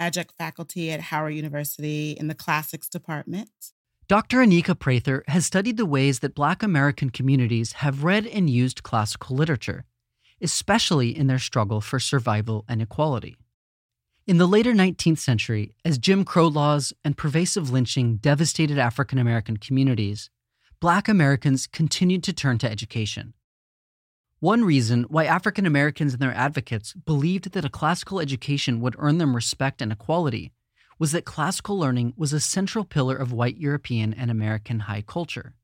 adjunct 0.00 0.34
faculty 0.36 0.90
at 0.90 1.02
Howard 1.02 1.34
University 1.34 2.12
in 2.12 2.26
the 2.26 2.34
classics 2.34 2.88
department. 2.88 3.73
Dr. 4.06 4.44
Anika 4.44 4.78
Prather 4.78 5.24
has 5.28 5.46
studied 5.46 5.78
the 5.78 5.86
ways 5.86 6.18
that 6.18 6.34
Black 6.34 6.62
American 6.62 7.08
communities 7.08 7.72
have 7.72 8.04
read 8.04 8.26
and 8.26 8.50
used 8.50 8.82
classical 8.82 9.34
literature, 9.34 9.86
especially 10.42 11.16
in 11.16 11.26
their 11.26 11.38
struggle 11.38 11.80
for 11.80 11.98
survival 11.98 12.66
and 12.68 12.82
equality. 12.82 13.38
In 14.26 14.36
the 14.36 14.46
later 14.46 14.74
19th 14.74 15.20
century, 15.20 15.74
as 15.86 15.96
Jim 15.96 16.22
Crow 16.22 16.48
laws 16.48 16.92
and 17.02 17.16
pervasive 17.16 17.70
lynching 17.70 18.16
devastated 18.16 18.76
African 18.78 19.18
American 19.18 19.56
communities, 19.56 20.28
Black 20.80 21.08
Americans 21.08 21.66
continued 21.66 22.22
to 22.24 22.34
turn 22.34 22.58
to 22.58 22.70
education. 22.70 23.32
One 24.38 24.64
reason 24.64 25.04
why 25.04 25.24
African 25.24 25.64
Americans 25.64 26.12
and 26.12 26.20
their 26.20 26.34
advocates 26.34 26.92
believed 26.92 27.52
that 27.52 27.64
a 27.64 27.70
classical 27.70 28.20
education 28.20 28.82
would 28.82 28.96
earn 28.98 29.16
them 29.16 29.34
respect 29.34 29.80
and 29.80 29.90
equality 29.90 30.52
was 30.98 31.12
that 31.12 31.24
classical 31.24 31.78
learning 31.78 32.14
was 32.16 32.32
a 32.32 32.40
central 32.40 32.84
pillar 32.84 33.16
of 33.16 33.32
white 33.32 33.56
European 33.56 34.14
and 34.14 34.30
American 34.30 34.80
high 34.80 35.02
culture. 35.02 35.54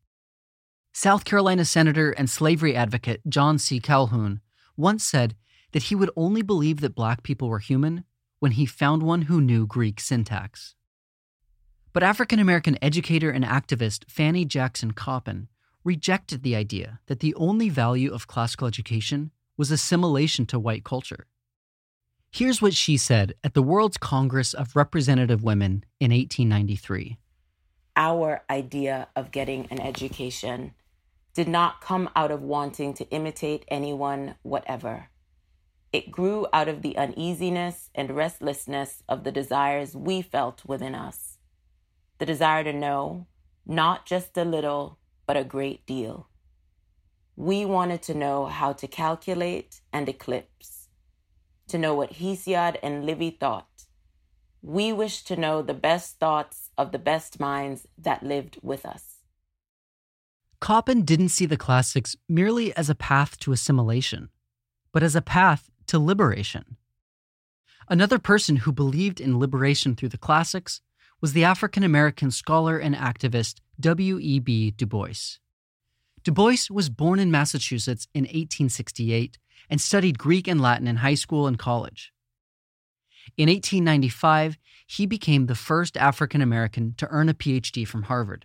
South 0.92 1.24
Carolina 1.24 1.64
Senator 1.64 2.10
and 2.10 2.28
slavery 2.28 2.74
advocate 2.74 3.20
John 3.28 3.58
C. 3.58 3.78
Calhoun 3.80 4.40
once 4.76 5.04
said 5.04 5.36
that 5.72 5.84
he 5.84 5.94
would 5.94 6.10
only 6.16 6.42
believe 6.42 6.80
that 6.80 6.94
black 6.94 7.22
people 7.22 7.48
were 7.48 7.60
human 7.60 8.04
when 8.40 8.52
he 8.52 8.66
found 8.66 9.02
one 9.02 9.22
who 9.22 9.40
knew 9.40 9.66
Greek 9.66 10.00
syntax. 10.00 10.74
But 11.92 12.02
African 12.02 12.38
American 12.38 12.78
educator 12.82 13.30
and 13.30 13.44
activist 13.44 14.10
Fanny 14.10 14.44
Jackson 14.44 14.92
Coppin 14.92 15.48
rejected 15.84 16.42
the 16.42 16.56
idea 16.56 17.00
that 17.06 17.20
the 17.20 17.34
only 17.34 17.68
value 17.68 18.12
of 18.12 18.26
classical 18.26 18.66
education 18.66 19.30
was 19.56 19.70
assimilation 19.70 20.46
to 20.46 20.58
white 20.58 20.84
culture. 20.84 21.26
Here's 22.32 22.62
what 22.62 22.74
she 22.74 22.96
said 22.96 23.34
at 23.42 23.54
the 23.54 23.62
World's 23.62 23.96
Congress 23.96 24.54
of 24.54 24.76
Representative 24.76 25.42
Women 25.42 25.84
in 25.98 26.12
1893. 26.12 27.18
Our 27.96 28.42
idea 28.48 29.08
of 29.16 29.32
getting 29.32 29.66
an 29.68 29.80
education 29.80 30.74
did 31.34 31.48
not 31.48 31.80
come 31.80 32.08
out 32.14 32.30
of 32.30 32.40
wanting 32.40 32.94
to 32.94 33.10
imitate 33.10 33.64
anyone, 33.66 34.36
whatever. 34.42 35.08
It 35.92 36.12
grew 36.12 36.46
out 36.52 36.68
of 36.68 36.82
the 36.82 36.96
uneasiness 36.96 37.90
and 37.96 38.16
restlessness 38.16 39.02
of 39.08 39.24
the 39.24 39.32
desires 39.32 39.96
we 39.96 40.22
felt 40.22 40.64
within 40.64 40.94
us. 40.94 41.38
The 42.18 42.26
desire 42.26 42.62
to 42.62 42.72
know, 42.72 43.26
not 43.66 44.06
just 44.06 44.36
a 44.38 44.44
little, 44.44 44.98
but 45.26 45.36
a 45.36 45.42
great 45.42 45.84
deal. 45.84 46.28
We 47.34 47.64
wanted 47.64 48.02
to 48.02 48.14
know 48.14 48.46
how 48.46 48.72
to 48.74 48.86
calculate 48.86 49.80
and 49.92 50.08
eclipse 50.08 50.79
to 51.70 51.78
know 51.78 51.94
what 51.94 52.14
Hesiod 52.14 52.76
and 52.82 53.04
Livy 53.04 53.30
thought. 53.30 53.66
We 54.62 54.92
wish 54.92 55.22
to 55.24 55.36
know 55.36 55.62
the 55.62 55.74
best 55.74 56.18
thoughts 56.18 56.70
of 56.76 56.92
the 56.92 56.98
best 56.98 57.40
minds 57.40 57.86
that 57.96 58.22
lived 58.22 58.58
with 58.62 58.84
us. 58.84 59.20
Coppin 60.60 61.02
didn't 61.04 61.30
see 61.30 61.46
the 61.46 61.56
classics 61.56 62.16
merely 62.28 62.76
as 62.76 62.90
a 62.90 62.94
path 62.94 63.38
to 63.38 63.52
assimilation, 63.52 64.28
but 64.92 65.02
as 65.02 65.16
a 65.16 65.22
path 65.22 65.70
to 65.86 65.98
liberation. 65.98 66.76
Another 67.88 68.18
person 68.18 68.56
who 68.56 68.72
believed 68.72 69.20
in 69.20 69.38
liberation 69.38 69.96
through 69.96 70.10
the 70.10 70.18
classics 70.18 70.80
was 71.20 71.32
the 71.32 71.44
African 71.44 71.82
American 71.82 72.30
scholar 72.30 72.78
and 72.78 72.94
activist 72.94 73.60
W.E.B. 73.80 74.72
Du 74.72 74.86
Bois. 74.86 75.38
Du 76.22 76.32
Bois 76.32 76.68
was 76.70 76.90
born 76.90 77.18
in 77.18 77.30
Massachusetts 77.30 78.06
in 78.14 78.24
1868 78.24 79.38
and 79.70 79.80
studied 79.80 80.18
Greek 80.18 80.46
and 80.46 80.60
Latin 80.60 80.86
in 80.86 80.96
high 80.96 81.14
school 81.14 81.46
and 81.46 81.58
college. 81.58 82.12
In 83.36 83.48
1895, 83.48 84.58
he 84.86 85.06
became 85.06 85.46
the 85.46 85.54
first 85.54 85.96
African 85.96 86.42
American 86.42 86.94
to 86.98 87.08
earn 87.10 87.28
a 87.28 87.34
PhD 87.34 87.86
from 87.86 88.02
Harvard. 88.02 88.44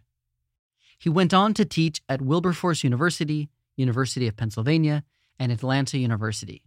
He 0.98 1.10
went 1.10 1.34
on 1.34 1.54
to 1.56 1.66
teach 1.66 2.02
at 2.08 2.22
Wilberforce 2.22 2.84
University, 2.84 3.50
University 3.76 4.28
of 4.28 4.38
Pennsylvania, 4.38 5.04
and 5.40 5.52
Atlanta 5.52 5.98
University. 5.98 6.62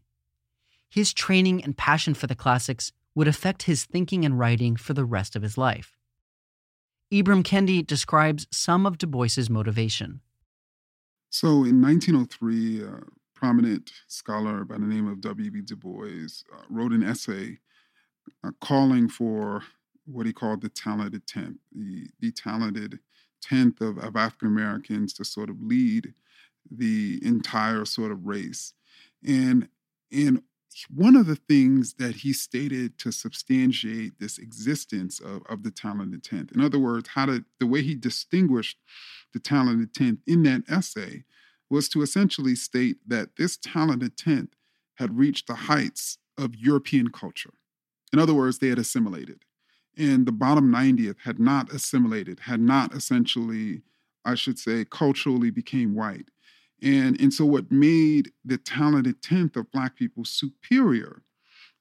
His 0.91 1.15
training 1.15 1.63
and 1.63 1.77
passion 1.77 2.15
for 2.15 2.27
the 2.27 2.35
classics 2.35 2.93
would 3.15 3.29
affect 3.29 3.63
his 3.63 3.85
thinking 3.85 4.25
and 4.25 4.39
writing 4.39 4.77
for 4.77 4.95
the 4.95 5.05
rest 5.05 5.37
of 5.37 5.43
his 5.43 5.57
life. 5.57 5.97
Ibram 7.13 7.43
Kendi 7.43 7.87
describes 7.87 8.47
some 8.51 8.85
of 8.85 8.99
Du 8.99 9.07
Bois's 9.07 9.49
motivation. 9.49 10.21
So 11.31 11.65
in 11.65 11.81
1903, 11.81 12.85
uh, 12.85 13.01
prominent 13.39 13.93
scholar 14.09 14.65
by 14.65 14.75
the 14.75 14.85
name 14.85 15.07
of 15.07 15.21
W.B. 15.21 15.61
Du 15.61 15.77
Bois 15.77 16.43
uh, 16.53 16.63
wrote 16.69 16.91
an 16.91 17.05
essay 17.05 17.59
uh, 18.43 18.51
calling 18.61 19.09
for 19.09 19.63
what 20.07 20.27
he 20.27 20.33
called 20.33 20.61
the 20.61 20.69
talented 20.69 21.25
tenth, 21.25 21.59
the, 21.73 22.09
the 22.19 22.33
talented 22.33 22.99
tenth 23.41 23.81
of, 23.81 23.97
of 23.99 24.17
African 24.17 24.49
Americans 24.49 25.13
to 25.13 25.25
sort 25.25 25.51
of 25.51 25.63
lead 25.63 26.15
the 26.69 27.21
entire 27.23 27.85
sort 27.85 28.11
of 28.11 28.27
race. 28.27 28.73
And, 29.25 29.69
and 30.11 30.43
one 30.93 31.15
of 31.15 31.27
the 31.27 31.37
things 31.37 31.95
that 31.95 32.17
he 32.17 32.33
stated 32.33 32.99
to 32.99 33.13
substantiate 33.13 34.19
this 34.19 34.39
existence 34.39 35.21
of, 35.21 35.43
of 35.49 35.63
the 35.63 35.71
talented 35.71 36.25
tenth, 36.25 36.51
in 36.51 36.61
other 36.61 36.81
words, 36.81 37.11
how 37.11 37.27
to 37.27 37.45
the 37.61 37.67
way 37.69 37.83
he 37.83 37.95
distinguished 37.95 38.79
the 39.33 39.39
talented 39.39 39.95
tenth 39.95 40.19
in 40.27 40.43
that 40.43 40.63
essay 40.69 41.23
was 41.71 41.89
to 41.91 42.03
essentially 42.03 42.55
state 42.55 42.97
that 43.07 43.37
this 43.37 43.57
talented 43.57 44.17
tenth 44.17 44.55
had 44.97 45.19
reached 45.19 45.47
the 45.47 45.55
heights 45.55 46.19
of 46.37 46.57
European 46.57 47.09
culture. 47.09 47.55
In 48.13 48.19
other 48.19 48.35
words, 48.35 48.59
they 48.59 48.69
had 48.69 48.79
assimilated. 48.79 49.45
And 49.97 50.27
the 50.27 50.33
bottom 50.33 50.71
90th 50.73 51.17
had 51.25 51.39
not 51.39 51.73
assimilated, 51.73 52.41
had 52.41 52.61
not 52.61 52.95
essentially, 52.95 53.83
I 54.25 54.35
should 54.35 54.59
say, 54.59 54.85
culturally 54.85 55.51
became 55.51 55.95
white. 55.95 56.31
And, 56.81 57.21
and 57.21 57.35
so, 57.35 57.45
what 57.45 57.73
made 57.73 58.31
the 58.45 58.59
talented 58.59 59.21
10th 59.21 59.57
of 59.57 59.71
Black 59.73 59.97
people 59.97 60.25
superior 60.25 61.23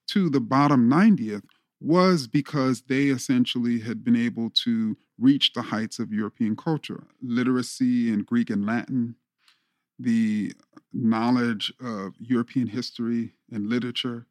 to 0.08 0.30
the 0.30 0.40
bottom 0.40 0.90
90th 0.90 1.44
was 1.80 2.28
because 2.28 2.84
they 2.84 3.06
essentially 3.06 3.80
had 3.82 4.04
been 4.04 4.16
able 4.16 4.50
to 4.50 4.98
reach 5.20 5.54
the 5.54 5.62
heights 5.62 6.00
of 6.00 6.12
European 6.12 6.56
culture, 6.56 7.04
literacy 7.22 8.12
in 8.12 8.24
Greek 8.24 8.50
and 8.50 8.66
Latin, 8.66 9.16
the 10.00 10.54
knowledge 10.94 11.74
of 11.82 12.14
European 12.20 12.68
history 12.68 13.34
and 13.52 13.70
literature, 13.70 14.26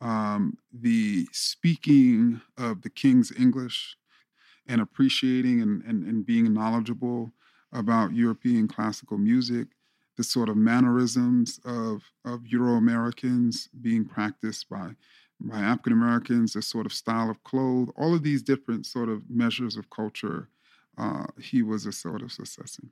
um, 0.00 0.56
the 0.72 1.26
speaking 1.32 2.40
of 2.58 2.82
the 2.82 2.90
King's 2.90 3.32
English, 3.38 3.96
and 4.68 4.80
appreciating 4.80 5.60
and, 5.62 5.82
and, 5.84 6.04
and 6.04 6.26
being 6.26 6.52
knowledgeable 6.52 7.32
about 7.72 8.12
European 8.12 8.68
classical 8.68 9.18
music, 9.18 9.68
the 10.16 10.24
sort 10.24 10.48
of 10.48 10.56
mannerisms 10.56 11.60
of, 11.64 12.02
of 12.24 12.46
Euro 12.46 12.74
Americans 12.74 13.68
being 13.80 14.04
practiced 14.04 14.68
by, 14.68 14.90
by 15.40 15.58
African 15.58 15.92
Americans, 15.92 16.54
the 16.54 16.62
sort 16.62 16.86
of 16.86 16.92
style 16.92 17.30
of 17.30 17.42
clothes, 17.44 17.90
all 17.96 18.14
of 18.14 18.22
these 18.22 18.42
different 18.42 18.86
sort 18.86 19.08
of 19.08 19.28
measures 19.28 19.76
of 19.76 19.90
culture, 19.90 20.48
uh, 20.98 21.26
he 21.40 21.62
was 21.62 21.86
a 21.86 21.92
sort 21.92 22.22
of 22.22 22.32
assessing. 22.40 22.90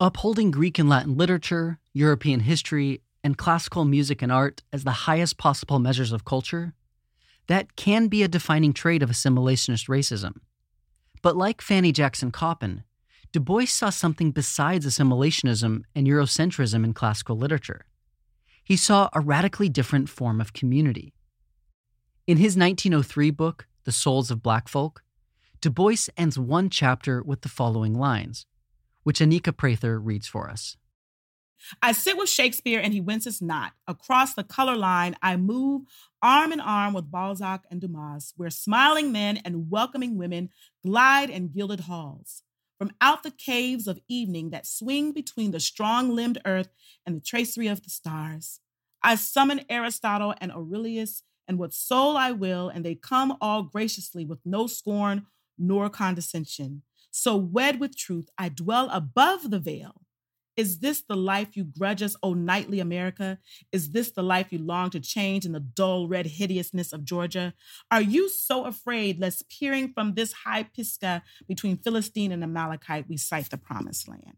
Upholding 0.00 0.52
Greek 0.52 0.78
and 0.78 0.88
Latin 0.88 1.16
literature, 1.16 1.80
European 1.92 2.38
history, 2.38 3.02
and 3.24 3.36
classical 3.36 3.84
music 3.84 4.22
and 4.22 4.30
art 4.30 4.62
as 4.72 4.84
the 4.84 5.08
highest 5.08 5.38
possible 5.38 5.80
measures 5.80 6.12
of 6.12 6.24
culture, 6.24 6.72
that 7.48 7.74
can 7.74 8.06
be 8.06 8.22
a 8.22 8.28
defining 8.28 8.72
trait 8.72 9.02
of 9.02 9.10
assimilationist 9.10 9.88
racism. 9.88 10.36
But 11.20 11.36
like 11.36 11.60
Fanny 11.60 11.90
Jackson 11.90 12.30
Coppin, 12.30 12.84
Du 13.32 13.40
Bois 13.40 13.64
saw 13.64 13.90
something 13.90 14.30
besides 14.30 14.86
assimilationism 14.86 15.82
and 15.96 16.06
Eurocentrism 16.06 16.84
in 16.84 16.94
classical 16.94 17.36
literature. 17.36 17.84
He 18.62 18.76
saw 18.76 19.08
a 19.12 19.20
radically 19.20 19.68
different 19.68 20.08
form 20.08 20.40
of 20.40 20.52
community. 20.52 21.12
In 22.24 22.36
his 22.36 22.56
1903 22.56 23.32
book, 23.32 23.66
The 23.82 23.90
Souls 23.90 24.30
of 24.30 24.44
Black 24.44 24.68
Folk, 24.68 25.02
Du 25.60 25.70
Bois 25.70 26.06
ends 26.16 26.38
one 26.38 26.70
chapter 26.70 27.20
with 27.20 27.40
the 27.40 27.48
following 27.48 27.94
lines, 27.94 28.46
which 29.08 29.20
Anika 29.20 29.56
Prather 29.56 29.98
reads 29.98 30.26
for 30.28 30.50
us. 30.50 30.76
I 31.80 31.92
sit 31.92 32.18
with 32.18 32.28
Shakespeare 32.28 32.78
and 32.78 32.92
he 32.92 33.00
winces 33.00 33.40
not. 33.40 33.72
Across 33.86 34.34
the 34.34 34.44
color 34.44 34.76
line, 34.76 35.16
I 35.22 35.38
move 35.38 35.84
arm 36.20 36.52
in 36.52 36.60
arm 36.60 36.92
with 36.92 37.10
Balzac 37.10 37.64
and 37.70 37.80
Dumas, 37.80 38.34
where 38.36 38.50
smiling 38.50 39.10
men 39.10 39.38
and 39.46 39.70
welcoming 39.70 40.18
women 40.18 40.50
glide 40.84 41.30
in 41.30 41.48
gilded 41.48 41.80
halls. 41.80 42.42
From 42.76 42.90
out 43.00 43.22
the 43.22 43.30
caves 43.30 43.88
of 43.88 43.98
evening 44.08 44.50
that 44.50 44.66
swing 44.66 45.12
between 45.12 45.52
the 45.52 45.58
strong 45.58 46.14
limbed 46.14 46.42
earth 46.44 46.68
and 47.06 47.16
the 47.16 47.22
tracery 47.22 47.68
of 47.68 47.82
the 47.82 47.88
stars, 47.88 48.60
I 49.02 49.14
summon 49.14 49.62
Aristotle 49.70 50.34
and 50.38 50.52
Aurelius, 50.52 51.22
and 51.48 51.58
what 51.58 51.72
soul 51.72 52.18
I 52.18 52.32
will, 52.32 52.68
and 52.68 52.84
they 52.84 52.94
come 52.94 53.38
all 53.40 53.62
graciously 53.62 54.26
with 54.26 54.40
no 54.44 54.66
scorn 54.66 55.24
nor 55.56 55.88
condescension. 55.88 56.82
So, 57.20 57.34
wed 57.34 57.80
with 57.80 57.96
truth, 57.96 58.28
I 58.38 58.48
dwell 58.48 58.88
above 58.90 59.50
the 59.50 59.58
veil 59.58 60.02
is 60.56 60.78
this 60.78 61.02
the 61.02 61.16
life 61.16 61.56
you 61.56 61.64
grudge 61.64 62.00
us, 62.00 62.14
O 62.22 62.32
knightly 62.32 62.78
America? 62.78 63.38
Is 63.72 63.90
this 63.90 64.12
the 64.12 64.22
life 64.22 64.52
you 64.52 64.58
long 64.60 64.90
to 64.90 65.00
change 65.00 65.44
in 65.44 65.50
the 65.50 65.58
dull 65.58 66.06
red 66.06 66.26
hideousness 66.26 66.92
of 66.92 67.04
Georgia? 67.04 67.54
Are 67.90 68.00
you 68.00 68.28
so 68.28 68.66
afraid 68.66 69.18
lest 69.18 69.48
peering 69.48 69.92
from 69.92 70.14
this 70.14 70.32
high 70.32 70.62
Pisgah 70.62 71.24
between 71.48 71.78
Philistine 71.78 72.30
and 72.30 72.44
Amalekite, 72.44 73.08
we 73.08 73.16
sight 73.16 73.50
the 73.50 73.56
promised 73.56 74.08
land? 74.08 74.36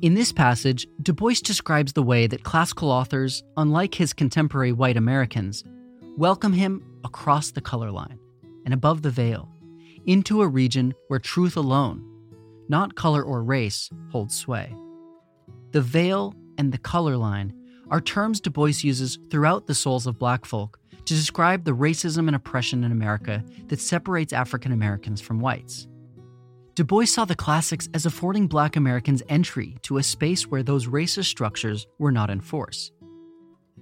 In 0.00 0.14
this 0.14 0.32
passage, 0.32 0.86
Du 1.02 1.12
Bois 1.12 1.34
describes 1.42 1.92
the 1.92 2.02
way 2.02 2.26
that 2.26 2.42
classical 2.42 2.90
authors, 2.90 3.42
unlike 3.58 3.94
his 3.94 4.14
contemporary 4.14 4.72
white 4.72 4.96
Americans, 4.96 5.62
welcome 6.16 6.54
him 6.54 6.82
across 7.04 7.50
the 7.50 7.60
color 7.60 7.90
line 7.90 8.18
and 8.64 8.72
above 8.72 9.02
the 9.02 9.10
veil 9.10 9.53
into 10.06 10.42
a 10.42 10.48
region 10.48 10.94
where 11.08 11.18
truth 11.18 11.56
alone 11.56 12.10
not 12.68 12.94
color 12.94 13.22
or 13.22 13.42
race, 13.42 13.90
holds 14.10 14.36
sway. 14.36 14.74
The 15.72 15.82
veil 15.82 16.34
and 16.58 16.72
the 16.72 16.78
color 16.78 17.16
line 17.16 17.52
are 17.90 18.00
terms 18.00 18.40
Du 18.40 18.50
Bois 18.50 18.72
uses 18.80 19.18
throughout 19.30 19.66
the 19.66 19.74
souls 19.74 20.06
of 20.06 20.18
black 20.18 20.44
folk 20.44 20.78
to 21.04 21.14
describe 21.14 21.64
the 21.64 21.76
racism 21.76 22.26
and 22.26 22.34
oppression 22.34 22.84
in 22.84 22.92
America 22.92 23.44
that 23.66 23.80
separates 23.80 24.32
African 24.32 24.72
Americans 24.72 25.20
from 25.20 25.40
whites. 25.40 25.86
Du 26.74 26.84
Bois 26.84 27.04
saw 27.04 27.24
the 27.24 27.36
classics 27.36 27.88
as 27.94 28.06
affording 28.06 28.48
black 28.48 28.76
Americans 28.76 29.22
entry 29.28 29.76
to 29.82 29.98
a 29.98 30.02
space 30.02 30.46
where 30.46 30.62
those 30.62 30.86
racist 30.86 31.26
structures 31.26 31.86
were 31.98 32.10
not 32.10 32.30
in 32.30 32.40
force. 32.40 32.90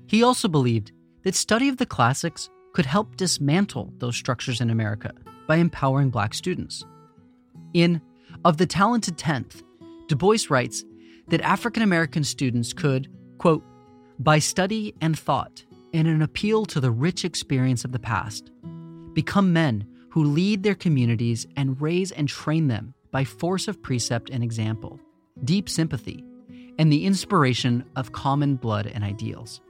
He 0.07 0.23
also 0.23 0.49
believed 0.49 0.93
that 1.23 1.35
study 1.35 1.69
of 1.69 1.77
the 1.77 1.87
classics 1.87 2.51
could 2.75 2.85
help 2.85 3.17
dismantle 3.17 3.93
those 3.99 4.17
structures 4.17 4.61
in 4.61 4.71
America 4.71 5.13
by 5.47 5.57
empowering 5.57 6.11
black 6.11 6.35
students. 6.35 6.85
In 7.75 8.01
of 8.45 8.57
the 8.57 8.67
talented 8.67 9.17
10th, 9.19 9.63
Du 10.09 10.17
Bois 10.17 10.39
writes 10.51 10.85
that 11.29 11.41
African 11.41 11.83
American 11.83 12.25
students 12.25 12.73
could, 12.73 13.09
quote, 13.39 13.65
by 14.19 14.39
study 14.39 14.95
and 15.01 15.19
thought, 15.19 15.65
and 15.95 16.09
an 16.09 16.23
appeal 16.23 16.65
to 16.67 16.81
the 16.81 16.91
rich 16.91 17.25
experience 17.25 17.85
of 17.85 17.93
the 17.93 17.99
past, 17.99 18.51
become 19.13 19.53
men 19.53 19.87
who 20.11 20.25
lead 20.25 20.63
their 20.63 20.75
communities 20.75 21.47
and 21.57 21.81
raise 21.81 22.13
and 22.13 22.29
train 22.29 22.69
them 22.69 22.95
by 23.11 23.25
force 23.25 23.69
of 23.69 23.83
precept 23.83 24.31
and 24.31 24.43
example, 24.43 25.01
deep 25.45 25.69
sympathy, 25.69 26.25
and 26.79 26.93
the 26.93 27.05
inspiration 27.05 27.85
of 27.97 28.13
common 28.13 28.57
blood 28.57 28.87
and 28.87 29.05
ideals. 29.05 29.61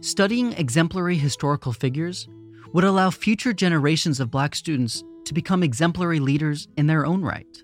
Studying 0.00 0.52
exemplary 0.54 1.16
historical 1.16 1.72
figures 1.72 2.28
would 2.72 2.84
allow 2.84 3.10
future 3.10 3.52
generations 3.52 4.20
of 4.20 4.30
black 4.30 4.54
students 4.54 5.04
to 5.24 5.34
become 5.34 5.62
exemplary 5.62 6.20
leaders 6.20 6.68
in 6.76 6.86
their 6.86 7.06
own 7.06 7.22
right. 7.22 7.58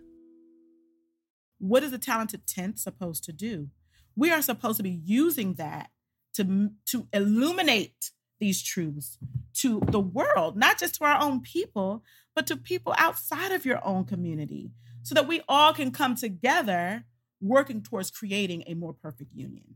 What 1.58 1.82
is 1.82 1.90
the 1.90 1.98
talented 1.98 2.46
10th 2.46 2.78
supposed 2.78 3.24
to 3.24 3.32
do? 3.32 3.68
We 4.16 4.30
are 4.30 4.42
supposed 4.42 4.76
to 4.76 4.82
be 4.82 5.00
using 5.04 5.54
that 5.54 5.90
to, 6.34 6.70
to 6.86 7.08
illuminate 7.12 8.10
these 8.38 8.62
truths 8.62 9.18
to 9.54 9.80
the 9.88 10.00
world, 10.00 10.56
not 10.56 10.78
just 10.78 10.96
to 10.96 11.04
our 11.04 11.20
own 11.20 11.40
people, 11.40 12.04
but 12.34 12.46
to 12.46 12.56
people 12.56 12.94
outside 12.96 13.52
of 13.52 13.66
your 13.66 13.84
own 13.84 14.04
community, 14.04 14.70
so 15.02 15.14
that 15.14 15.26
we 15.26 15.40
all 15.48 15.72
can 15.72 15.90
come 15.90 16.14
together 16.14 17.04
working 17.40 17.82
towards 17.82 18.10
creating 18.10 18.64
a 18.66 18.74
more 18.74 18.92
perfect 18.92 19.34
union. 19.34 19.74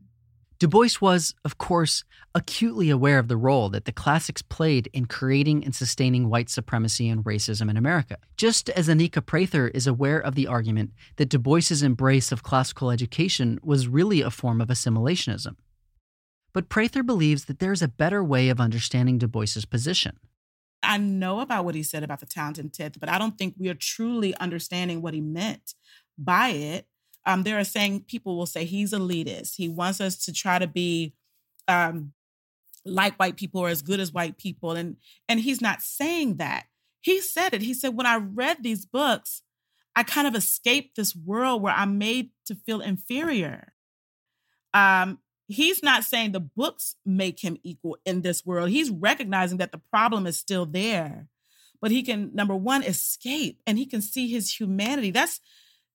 Du 0.63 0.69
Bois 0.69 0.91
was, 1.01 1.35
of 1.43 1.57
course, 1.57 2.05
acutely 2.33 2.89
aware 2.89 3.19
of 3.19 3.27
the 3.27 3.35
role 3.35 3.67
that 3.67 3.83
the 3.83 3.91
classics 3.91 4.41
played 4.41 4.89
in 4.93 5.07
creating 5.07 5.61
and 5.65 5.75
sustaining 5.75 6.29
white 6.29 6.49
supremacy 6.49 7.09
and 7.09 7.25
racism 7.25 7.69
in 7.69 7.75
America, 7.75 8.15
just 8.37 8.69
as 8.69 8.87
Anika 8.87 9.21
Prather 9.25 9.67
is 9.67 9.87
aware 9.87 10.19
of 10.19 10.35
the 10.35 10.47
argument 10.47 10.91
that 11.17 11.27
Du 11.27 11.37
Bois's 11.37 11.83
embrace 11.83 12.31
of 12.31 12.43
classical 12.43 12.91
education 12.91 13.59
was 13.61 13.89
really 13.89 14.21
a 14.21 14.31
form 14.31 14.61
of 14.61 14.69
assimilationism. 14.69 15.57
But 16.53 16.69
Prather 16.69 17.03
believes 17.03 17.43
that 17.43 17.59
there's 17.59 17.81
a 17.81 17.89
better 17.89 18.23
way 18.23 18.47
of 18.47 18.61
understanding 18.61 19.17
Du 19.17 19.27
Bois's 19.27 19.65
position. 19.65 20.17
I 20.81 20.97
know 20.97 21.41
about 21.41 21.65
what 21.65 21.75
he 21.75 21.83
said 21.83 22.03
about 22.03 22.21
the 22.21 22.25
talented 22.25 22.73
tenth, 22.73 23.01
but 23.01 23.09
I 23.09 23.19
don't 23.19 23.37
think 23.37 23.55
we 23.57 23.67
are 23.67 23.73
truly 23.73 24.33
understanding 24.37 25.01
what 25.01 25.13
he 25.13 25.19
meant 25.19 25.73
by 26.17 26.51
it 26.51 26.87
um, 27.25 27.43
there 27.43 27.59
are 27.59 27.63
saying 27.63 28.05
people 28.07 28.37
will 28.37 28.45
say 28.45 28.65
he's 28.65 28.93
elitist. 28.93 29.55
He 29.55 29.69
wants 29.69 30.01
us 30.01 30.17
to 30.25 30.33
try 30.33 30.59
to 30.59 30.67
be 30.67 31.13
um, 31.67 32.13
like 32.85 33.15
white 33.15 33.37
people 33.37 33.61
or 33.61 33.69
as 33.69 33.81
good 33.81 33.99
as 33.99 34.11
white 34.11 34.37
people, 34.37 34.71
and 34.71 34.97
and 35.29 35.39
he's 35.39 35.61
not 35.61 35.81
saying 35.81 36.37
that. 36.37 36.65
He 37.01 37.19
said 37.19 37.53
it. 37.53 37.61
He 37.61 37.73
said, 37.73 37.95
when 37.95 38.05
I 38.05 38.15
read 38.15 38.63
these 38.63 38.85
books, 38.85 39.41
I 39.95 40.03
kind 40.03 40.25
of 40.25 40.35
escaped 40.35 40.95
this 40.95 41.15
world 41.15 41.61
where 41.61 41.73
I'm 41.73 41.97
made 41.97 42.29
to 42.45 42.55
feel 42.55 42.79
inferior. 42.79 43.73
Um, 44.73 45.19
he's 45.47 45.83
not 45.83 46.03
saying 46.03 46.31
the 46.31 46.39
books 46.39 46.95
make 47.05 47.41
him 47.41 47.57
equal 47.63 47.97
in 48.05 48.21
this 48.21 48.45
world. 48.45 48.69
He's 48.69 48.89
recognizing 48.89 49.57
that 49.57 49.71
the 49.71 49.81
problem 49.91 50.25
is 50.25 50.39
still 50.39 50.65
there, 50.65 51.27
but 51.81 51.91
he 51.91 52.03
can 52.03 52.31
number 52.33 52.55
one 52.55 52.83
escape 52.83 53.59
and 53.67 53.77
he 53.77 53.85
can 53.85 54.01
see 54.01 54.29
his 54.29 54.59
humanity. 54.59 55.11
That's 55.11 55.41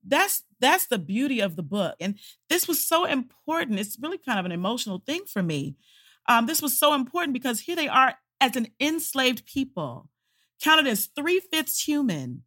that's 0.06 0.44
that's 0.60 0.86
the 0.86 0.98
beauty 0.98 1.40
of 1.40 1.56
the 1.56 1.62
book 1.62 1.96
and 2.00 2.18
this 2.48 2.66
was 2.66 2.82
so 2.84 3.04
important 3.04 3.78
it's 3.78 3.98
really 4.00 4.18
kind 4.18 4.38
of 4.38 4.44
an 4.44 4.52
emotional 4.52 5.02
thing 5.06 5.22
for 5.26 5.42
me. 5.42 5.76
Um, 6.28 6.46
this 6.46 6.60
was 6.60 6.78
so 6.78 6.94
important 6.94 7.32
because 7.32 7.60
here 7.60 7.76
they 7.76 7.88
are 7.88 8.14
as 8.40 8.56
an 8.56 8.68
enslaved 8.80 9.46
people 9.46 10.08
counted 10.62 10.86
as 10.86 11.06
three-fifths 11.06 11.82
human 11.86 12.42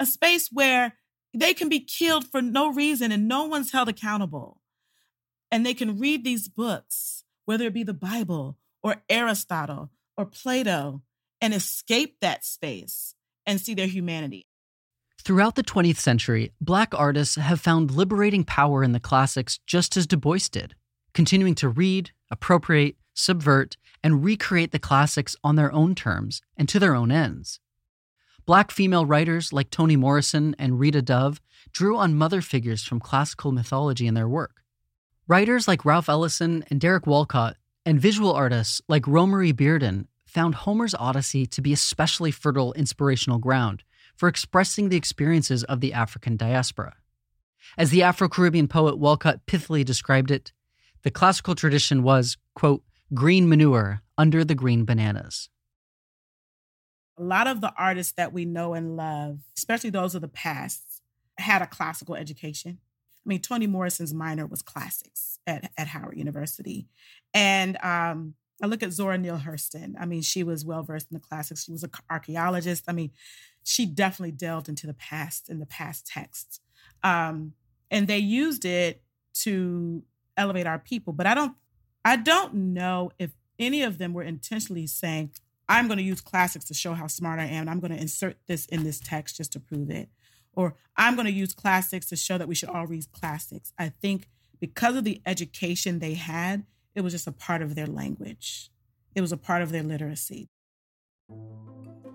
a 0.00 0.06
space 0.06 0.48
where 0.52 0.94
they 1.34 1.52
can 1.54 1.68
be 1.68 1.80
killed 1.80 2.26
for 2.26 2.40
no 2.40 2.72
reason 2.72 3.12
and 3.12 3.28
no 3.28 3.44
one's 3.44 3.72
held 3.72 3.88
accountable. 3.88 4.60
And 5.50 5.64
they 5.64 5.74
can 5.74 5.98
read 5.98 6.24
these 6.24 6.48
books 6.48 7.24
whether 7.44 7.66
it 7.66 7.72
be 7.72 7.82
the 7.82 7.94
bible 7.94 8.58
or 8.82 8.96
aristotle 9.08 9.90
or 10.18 10.26
plato 10.26 11.02
and 11.40 11.54
escape 11.54 12.16
that 12.20 12.44
space 12.44 13.14
and 13.46 13.58
see 13.58 13.72
their 13.72 13.86
humanity 13.86 14.46
Throughout 15.28 15.56
the 15.56 15.62
20th 15.62 15.98
century, 15.98 16.52
black 16.58 16.94
artists 16.94 17.34
have 17.34 17.60
found 17.60 17.90
liberating 17.90 18.44
power 18.44 18.82
in 18.82 18.92
the 18.92 18.98
classics 18.98 19.60
just 19.66 19.94
as 19.94 20.06
Du 20.06 20.16
Bois 20.16 20.48
did, 20.50 20.74
continuing 21.12 21.54
to 21.56 21.68
read, 21.68 22.12
appropriate, 22.30 22.96
subvert, 23.12 23.76
and 24.02 24.24
recreate 24.24 24.72
the 24.72 24.78
classics 24.78 25.36
on 25.44 25.56
their 25.56 25.70
own 25.70 25.94
terms 25.94 26.40
and 26.56 26.66
to 26.70 26.78
their 26.78 26.94
own 26.94 27.12
ends. 27.12 27.60
Black 28.46 28.70
female 28.70 29.04
writers 29.04 29.52
like 29.52 29.68
Toni 29.68 29.96
Morrison 29.96 30.56
and 30.58 30.80
Rita 30.80 31.02
Dove 31.02 31.42
drew 31.72 31.98
on 31.98 32.14
mother 32.14 32.40
figures 32.40 32.82
from 32.82 32.98
classical 32.98 33.52
mythology 33.52 34.06
in 34.06 34.14
their 34.14 34.30
work. 34.30 34.62
Writers 35.26 35.68
like 35.68 35.84
Ralph 35.84 36.08
Ellison 36.08 36.64
and 36.70 36.80
Derek 36.80 37.06
Walcott, 37.06 37.58
and 37.84 38.00
visual 38.00 38.32
artists 38.32 38.80
like 38.88 39.02
Romare 39.02 39.52
Bearden 39.52 40.06
found 40.24 40.54
Homer's 40.54 40.94
Odyssey 40.94 41.44
to 41.44 41.60
be 41.60 41.74
especially 41.74 42.30
fertile 42.30 42.72
inspirational 42.72 43.38
ground 43.38 43.82
for 44.18 44.28
expressing 44.28 44.88
the 44.88 44.96
experiences 44.96 45.62
of 45.64 45.80
the 45.80 45.92
African 45.92 46.36
diaspora. 46.36 46.96
As 47.78 47.90
the 47.90 48.02
Afro 48.02 48.28
Caribbean 48.28 48.66
poet 48.66 48.98
Walcott 48.98 49.46
pithily 49.46 49.84
described 49.84 50.32
it, 50.32 50.52
the 51.04 51.10
classical 51.10 51.54
tradition 51.54 52.02
was, 52.02 52.36
quote, 52.54 52.82
green 53.14 53.48
manure 53.48 54.02
under 54.18 54.44
the 54.44 54.56
green 54.56 54.84
bananas. 54.84 55.48
A 57.16 57.22
lot 57.22 57.46
of 57.46 57.60
the 57.60 57.72
artists 57.78 58.12
that 58.14 58.32
we 58.32 58.44
know 58.44 58.74
and 58.74 58.96
love, 58.96 59.38
especially 59.56 59.90
those 59.90 60.16
of 60.16 60.20
the 60.20 60.28
past, 60.28 61.00
had 61.38 61.62
a 61.62 61.66
classical 61.66 62.16
education. 62.16 62.78
I 63.24 63.28
mean, 63.28 63.40
Toni 63.40 63.68
Morrison's 63.68 64.12
minor 64.12 64.46
was 64.46 64.62
classics 64.62 65.38
at, 65.46 65.70
at 65.76 65.88
Howard 65.88 66.16
University. 66.16 66.88
And 67.32 67.76
um, 67.84 68.34
I 68.62 68.66
look 68.66 68.82
at 68.82 68.92
Zora 68.92 69.18
Neale 69.18 69.42
Hurston. 69.44 69.94
I 69.98 70.06
mean, 70.06 70.22
she 70.22 70.42
was 70.42 70.64
well 70.64 70.82
versed 70.82 71.08
in 71.10 71.14
the 71.14 71.20
classics. 71.20 71.64
She 71.64 71.72
was 71.72 71.84
an 71.84 71.90
archaeologist. 72.10 72.84
I 72.88 72.92
mean, 72.92 73.12
she 73.68 73.84
definitely 73.84 74.32
delved 74.32 74.68
into 74.68 74.86
the 74.86 74.94
past 74.94 75.50
and 75.50 75.60
the 75.60 75.66
past 75.66 76.06
texts. 76.06 76.60
Um, 77.02 77.52
and 77.90 78.08
they 78.08 78.18
used 78.18 78.64
it 78.64 79.02
to 79.42 80.02
elevate 80.38 80.66
our 80.66 80.78
people. 80.78 81.12
But 81.12 81.26
I 81.26 81.34
don't 81.34 81.54
I 82.04 82.16
don't 82.16 82.54
know 82.54 83.10
if 83.18 83.32
any 83.58 83.82
of 83.82 83.98
them 83.98 84.14
were 84.14 84.22
intentionally 84.22 84.86
saying, 84.86 85.32
I'm 85.68 85.86
going 85.86 85.98
to 85.98 86.04
use 86.04 86.22
classics 86.22 86.64
to 86.66 86.74
show 86.74 86.94
how 86.94 87.08
smart 87.08 87.40
I 87.40 87.44
am. 87.44 87.62
And 87.62 87.70
I'm 87.70 87.80
going 87.80 87.92
to 87.92 88.00
insert 88.00 88.38
this 88.46 88.64
in 88.66 88.84
this 88.84 89.00
text 89.00 89.36
just 89.36 89.52
to 89.52 89.60
prove 89.60 89.90
it. 89.90 90.08
Or 90.54 90.74
I'm 90.96 91.14
going 91.14 91.26
to 91.26 91.32
use 91.32 91.52
classics 91.52 92.06
to 92.06 92.16
show 92.16 92.38
that 92.38 92.48
we 92.48 92.54
should 92.54 92.70
all 92.70 92.86
read 92.86 93.12
classics. 93.12 93.74
I 93.78 93.90
think 93.90 94.28
because 94.58 94.96
of 94.96 95.04
the 95.04 95.20
education 95.26 95.98
they 95.98 96.14
had, 96.14 96.64
it 96.94 97.02
was 97.02 97.12
just 97.12 97.26
a 97.26 97.32
part 97.32 97.60
of 97.60 97.74
their 97.74 97.86
language, 97.86 98.70
it 99.14 99.20
was 99.20 99.32
a 99.32 99.36
part 99.36 99.60
of 99.60 99.72
their 99.72 99.82
literacy. 99.82 100.48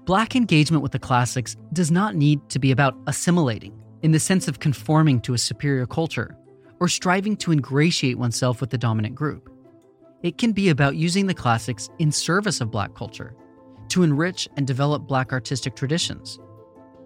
Black 0.05 0.35
engagement 0.35 0.83
with 0.83 0.91
the 0.91 0.99
classics 0.99 1.55
does 1.71 1.89
not 1.89 2.13
need 2.13 2.49
to 2.49 2.59
be 2.59 2.71
about 2.71 2.97
assimilating 3.07 3.73
in 4.01 4.11
the 4.11 4.19
sense 4.19 4.49
of 4.49 4.59
conforming 4.59 5.21
to 5.21 5.33
a 5.33 5.37
superior 5.37 5.85
culture 5.85 6.35
or 6.81 6.89
striving 6.89 7.37
to 7.37 7.53
ingratiate 7.53 8.17
oneself 8.17 8.59
with 8.59 8.69
the 8.69 8.77
dominant 8.77 9.15
group. 9.15 9.49
It 10.21 10.37
can 10.37 10.51
be 10.51 10.67
about 10.67 10.97
using 10.97 11.27
the 11.27 11.33
classics 11.33 11.89
in 11.99 12.11
service 12.11 12.59
of 12.59 12.69
Black 12.69 12.93
culture 12.95 13.33
to 13.89 14.03
enrich 14.03 14.49
and 14.57 14.67
develop 14.67 15.07
Black 15.07 15.31
artistic 15.31 15.73
traditions. 15.73 16.37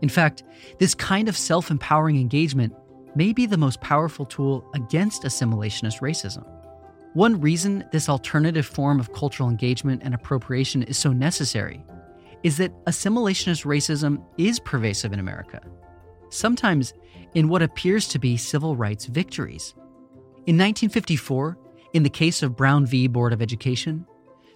In 0.01 0.09
fact, 0.09 0.43
this 0.79 0.95
kind 0.95 1.29
of 1.29 1.37
self 1.37 1.69
empowering 1.69 2.19
engagement 2.19 2.73
may 3.15 3.31
be 3.31 3.45
the 3.45 3.57
most 3.57 3.79
powerful 3.79 4.25
tool 4.25 4.67
against 4.73 5.21
assimilationist 5.21 5.99
racism. 5.99 6.47
One 7.13 7.39
reason 7.39 7.85
this 7.91 8.09
alternative 8.09 8.65
form 8.65 8.99
of 8.99 9.13
cultural 9.13 9.49
engagement 9.49 10.01
and 10.03 10.15
appropriation 10.15 10.81
is 10.81 10.97
so 10.97 11.13
necessary 11.13 11.83
is 12.43 12.57
that 12.57 12.85
assimilationist 12.85 13.65
racism 13.65 14.23
is 14.37 14.59
pervasive 14.59 15.13
in 15.13 15.19
America, 15.19 15.61
sometimes 16.29 16.93
in 17.33 17.49
what 17.49 17.61
appears 17.61 18.07
to 18.07 18.19
be 18.19 18.37
civil 18.37 18.75
rights 18.75 19.05
victories. 19.05 19.73
In 20.45 20.55
1954, 20.55 21.57
in 21.93 22.03
the 22.03 22.09
case 22.09 22.43
of 22.43 22.55
Brown 22.55 22.85
v. 22.85 23.07
Board 23.07 23.33
of 23.33 23.41
Education, 23.41 24.05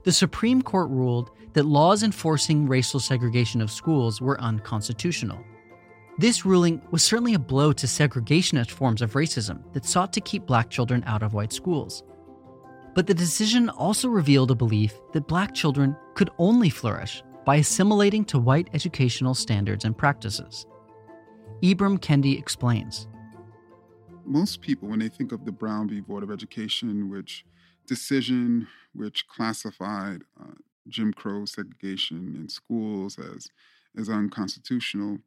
the 0.04 0.12
Supreme 0.12 0.62
Court 0.62 0.90
ruled 0.90 1.32
that 1.54 1.66
laws 1.66 2.04
enforcing 2.04 2.68
racial 2.68 3.00
segregation 3.00 3.62
of 3.62 3.72
schools 3.72 4.22
were 4.22 4.40
unconstitutional. 4.42 5.44
This 6.18 6.46
ruling 6.46 6.82
was 6.92 7.04
certainly 7.04 7.34
a 7.34 7.40
blow 7.40 7.74
to 7.74 7.88
segregationist 7.88 8.72
forms 8.72 9.02
of 9.02 9.14
racism 9.14 9.62
that 9.74 9.86
sought 9.86 10.14
to 10.14 10.22
keep 10.22 10.46
black 10.46 10.70
children 10.70 11.04
out 11.06 11.24
of 11.24 11.34
white 11.34 11.54
schools. 11.54 12.04
But 12.94 13.08
the 13.08 13.14
decision 13.14 13.70
also 13.70 14.10
revealed 14.10 14.52
a 14.52 14.56
belief 14.56 14.94
that 15.14 15.28
black 15.28 15.54
children 15.54 15.96
could 16.14 16.30
only 16.38 16.70
flourish 16.70 17.24
by 17.46 17.58
assimilating 17.58 18.24
to 18.26 18.40
white 18.40 18.70
educational 18.74 19.34
standards 19.34 19.86
and 19.86 19.98
practices. 19.98 20.66
Ibram 21.62 22.00
Kendi 22.00 22.38
explains. 22.38 23.08
Most 24.26 24.62
people, 24.62 24.90
when 24.90 25.00
they 25.00 25.10
think 25.10 25.32
of 25.32 25.46
the 25.46 25.52
Brown 25.52 25.90
v. 25.90 26.00
Board 26.00 26.24
of 26.24 26.32
Education, 26.32 27.10
which 27.10 27.46
decision 27.88 28.68
which 28.94 29.28
classified 29.28 30.22
uh, 30.40 30.54
Jim 30.88 31.14
Crow 31.14 31.46
segregation 31.46 32.36
in 32.38 32.50
schools 32.50 33.18
as, 33.18 33.50
as 33.98 34.10
unconstitutional, 34.10 35.20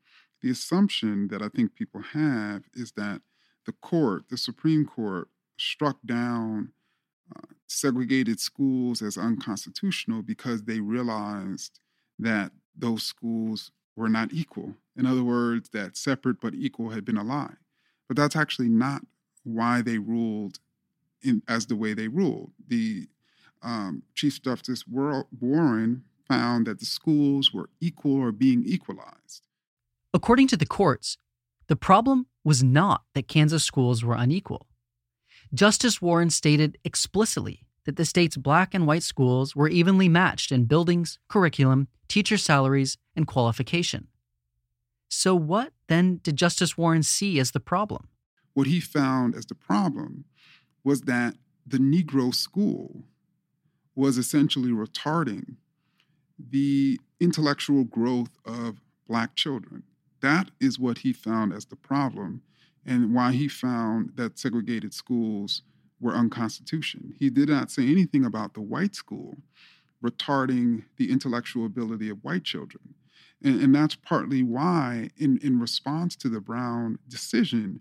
the 0.42 0.50
assumption 0.50 1.28
that 1.28 1.42
I 1.42 1.48
think 1.48 1.74
people 1.74 2.02
have 2.12 2.64
is 2.74 2.92
that 2.92 3.22
the 3.66 3.72
court, 3.72 4.24
the 4.28 4.36
Supreme 4.36 4.84
Court, 4.84 5.28
struck 5.56 5.98
down 6.04 6.72
uh, 7.34 7.46
segregated 7.66 8.40
schools 8.40 9.00
as 9.00 9.16
unconstitutional 9.16 10.22
because 10.22 10.64
they 10.64 10.80
realized 10.80 11.80
that 12.18 12.52
those 12.76 13.02
schools 13.02 13.70
were 13.96 14.08
not 14.08 14.32
equal. 14.32 14.74
In 14.96 15.06
other 15.06 15.24
words, 15.24 15.70
that 15.70 15.96
separate 15.96 16.40
but 16.40 16.54
equal 16.54 16.90
had 16.90 17.04
been 17.04 17.16
a 17.16 17.24
lie. 17.24 17.54
But 18.08 18.16
that's 18.16 18.36
actually 18.36 18.68
not 18.68 19.02
why 19.44 19.82
they 19.82 19.98
ruled 19.98 20.58
in, 21.22 21.42
as 21.48 21.66
the 21.66 21.76
way 21.76 21.94
they 21.94 22.08
ruled. 22.08 22.52
The 22.66 23.08
um, 23.62 24.02
Chief 24.14 24.42
Justice 24.42 24.84
Warren 24.86 26.04
found 26.28 26.66
that 26.66 26.78
the 26.78 26.86
schools 26.86 27.52
were 27.52 27.70
equal 27.80 28.16
or 28.16 28.32
being 28.32 28.62
equalized. 28.64 29.42
According 30.12 30.48
to 30.48 30.56
the 30.56 30.66
courts, 30.66 31.18
the 31.66 31.76
problem 31.76 32.26
was 32.44 32.62
not 32.62 33.02
that 33.14 33.28
Kansas 33.28 33.64
schools 33.64 34.04
were 34.04 34.14
unequal. 34.14 34.66
Justice 35.52 36.02
Warren 36.02 36.30
stated 36.30 36.78
explicitly 36.84 37.64
that 37.84 37.96
the 37.96 38.04
state's 38.04 38.36
black 38.36 38.74
and 38.74 38.86
white 38.86 39.02
schools 39.02 39.54
were 39.54 39.68
evenly 39.68 40.08
matched 40.08 40.50
in 40.52 40.64
buildings, 40.64 41.18
curriculum, 41.28 41.88
teacher 42.08 42.36
salaries, 42.36 42.96
and 43.14 43.26
qualification. 43.26 44.08
So, 45.08 45.34
what 45.34 45.72
then 45.88 46.20
did 46.22 46.36
Justice 46.36 46.76
Warren 46.76 47.02
see 47.02 47.38
as 47.38 47.52
the 47.52 47.60
problem? 47.60 48.08
What 48.54 48.66
he 48.66 48.80
found 48.80 49.34
as 49.34 49.46
the 49.46 49.54
problem 49.54 50.24
was 50.82 51.02
that 51.02 51.36
the 51.66 51.78
Negro 51.78 52.34
school 52.34 53.04
was 53.94 54.18
essentially 54.18 54.70
retarding 54.70 55.56
the 56.38 56.98
intellectual 57.20 57.84
growth 57.84 58.38
of 58.44 58.80
Black 59.06 59.34
children. 59.34 59.84
That 60.20 60.50
is 60.60 60.78
what 60.78 60.98
he 60.98 61.12
found 61.12 61.52
as 61.52 61.66
the 61.66 61.76
problem, 61.76 62.42
and 62.84 63.14
why 63.14 63.32
he 63.32 63.48
found 63.48 64.12
that 64.16 64.38
segregated 64.38 64.92
schools 64.94 65.62
were 66.04 66.14
unconstitutional. 66.14 67.08
He 67.18 67.30
did 67.30 67.48
not 67.48 67.70
say 67.70 67.82
anything 67.90 68.26
about 68.26 68.52
the 68.52 68.60
white 68.60 68.94
school 68.94 69.38
retarding 70.04 70.84
the 70.98 71.10
intellectual 71.10 71.64
ability 71.64 72.10
of 72.10 72.22
white 72.22 72.44
children. 72.44 72.94
And, 73.42 73.58
and 73.60 73.74
that's 73.74 73.94
partly 73.94 74.42
why, 74.42 75.08
in, 75.16 75.38
in 75.38 75.58
response 75.58 76.14
to 76.16 76.28
the 76.28 76.40
Brown 76.40 76.98
decision, 77.08 77.80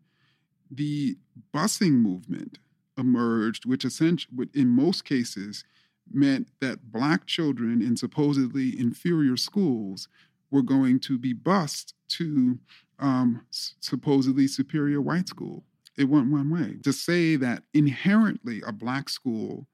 the 0.71 1.17
busing 1.53 1.95
movement 1.95 2.59
emerged, 2.97 3.65
which 3.65 3.83
essentially, 3.83 4.47
in 4.53 4.69
most 4.69 5.03
cases, 5.03 5.65
meant 6.09 6.47
that 6.62 6.93
black 6.93 7.25
children 7.25 7.81
in 7.81 7.97
supposedly 7.97 8.79
inferior 8.79 9.36
schools 9.36 10.07
were 10.49 10.62
going 10.62 10.99
to 11.01 11.17
be 11.17 11.33
bused 11.33 11.93
to 12.07 12.57
um, 12.99 13.45
supposedly 13.81 14.47
superior 14.47 15.01
white 15.01 15.27
school. 15.27 15.65
It 15.97 16.06
went 16.06 16.32
one 16.32 16.49
way. 16.49 16.77
To 16.84 16.93
say 16.93 17.36
that 17.36 17.63
inherently 17.73 18.62
a 18.65 18.71
black 18.71 19.10
school 19.10 19.67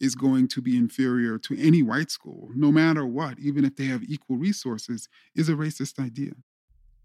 is 0.00 0.14
going 0.14 0.48
to 0.48 0.60
be 0.60 0.76
inferior 0.76 1.38
to 1.38 1.56
any 1.58 1.82
white 1.82 2.10
school, 2.10 2.50
no 2.54 2.70
matter 2.70 3.06
what, 3.06 3.38
even 3.38 3.64
if 3.64 3.76
they 3.76 3.86
have 3.86 4.02
equal 4.04 4.36
resources, 4.36 5.08
is 5.34 5.48
a 5.48 5.54
racist 5.54 5.98
idea. 5.98 6.32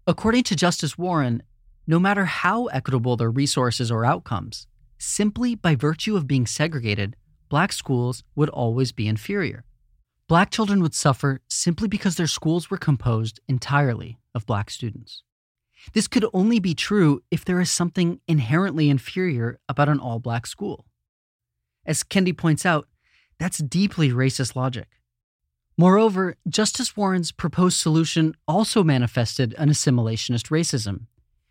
According 0.06 0.44
to 0.44 0.56
Justice 0.56 0.98
Warren, 0.98 1.42
no 1.86 1.98
matter 1.98 2.24
how 2.24 2.66
equitable 2.66 3.16
their 3.16 3.30
resources 3.30 3.90
or 3.90 4.04
outcomes, 4.04 4.66
simply 4.98 5.54
by 5.54 5.74
virtue 5.74 6.16
of 6.16 6.26
being 6.26 6.46
segregated, 6.46 7.16
black 7.48 7.72
schools 7.72 8.22
would 8.34 8.48
always 8.50 8.92
be 8.92 9.08
inferior. 9.08 9.64
Black 10.28 10.50
children 10.50 10.80
would 10.82 10.94
suffer 10.94 11.40
simply 11.48 11.88
because 11.88 12.16
their 12.16 12.28
schools 12.28 12.70
were 12.70 12.76
composed 12.76 13.40
entirely 13.48 14.18
of 14.34 14.46
black 14.46 14.70
students. 14.70 15.22
This 15.92 16.06
could 16.06 16.26
only 16.32 16.60
be 16.60 16.74
true 16.74 17.22
if 17.30 17.44
there 17.44 17.60
is 17.60 17.70
something 17.70 18.20
inherently 18.28 18.90
inferior 18.90 19.58
about 19.68 19.88
an 19.88 19.98
all 19.98 20.18
black 20.18 20.46
school. 20.46 20.86
As 21.86 22.02
Kendi 22.02 22.36
points 22.36 22.66
out, 22.66 22.86
that's 23.38 23.58
deeply 23.58 24.10
racist 24.10 24.54
logic. 24.54 24.88
Moreover, 25.76 26.36
Justice 26.46 26.96
Warren's 26.96 27.32
proposed 27.32 27.78
solution 27.78 28.34
also 28.46 28.84
manifested 28.84 29.54
an 29.56 29.70
assimilationist 29.70 30.50
racism. 30.50 31.06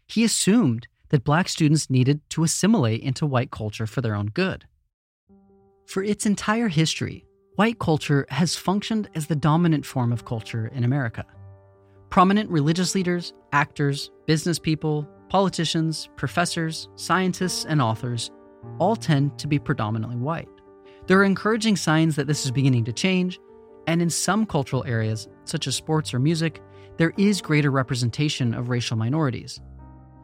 He 0.07 0.23
assumed 0.23 0.87
that 1.09 1.23
black 1.23 1.49
students 1.49 1.89
needed 1.89 2.21
to 2.29 2.43
assimilate 2.43 3.01
into 3.01 3.25
white 3.25 3.49
culture 3.49 3.87
for 3.87 4.01
their 4.01 4.13
own 4.13 4.27
good. 4.27 4.65
For 5.87 6.03
its 6.03 6.27
entire 6.27 6.67
history, 6.67 7.25
white 7.55 7.79
culture 7.79 8.27
has 8.29 8.55
functioned 8.55 9.09
as 9.15 9.25
the 9.25 9.35
dominant 9.35 9.85
form 9.87 10.11
of 10.11 10.25
culture 10.25 10.67
in 10.67 10.83
America. 10.83 11.25
Prominent 12.09 12.49
religious 12.49 12.95
leaders, 12.95 13.33
actors, 13.53 14.09
business 14.25 14.57
people, 14.57 15.07
politicians, 15.29 16.09
professors, 16.15 16.89
scientists, 16.95 17.65
and 17.65 17.79
authors 17.79 18.31
all 18.79 18.95
tend 18.95 19.37
to 19.37 19.47
be 19.47 19.59
predominantly 19.59 20.17
white. 20.17 20.49
There 21.05 21.19
are 21.19 21.23
encouraging 21.23 21.75
signs 21.75 22.15
that 22.15 22.25
this 22.25 22.45
is 22.45 22.51
beginning 22.51 22.85
to 22.85 22.93
change, 22.93 23.39
and 23.85 24.01
in 24.01 24.09
some 24.09 24.47
cultural 24.47 24.83
areas, 24.85 25.27
such 25.45 25.67
as 25.67 25.75
sports 25.75 26.11
or 26.11 26.19
music, 26.19 26.61
there 26.97 27.13
is 27.17 27.41
greater 27.41 27.69
representation 27.69 28.55
of 28.55 28.69
racial 28.69 28.97
minorities. 28.97 29.61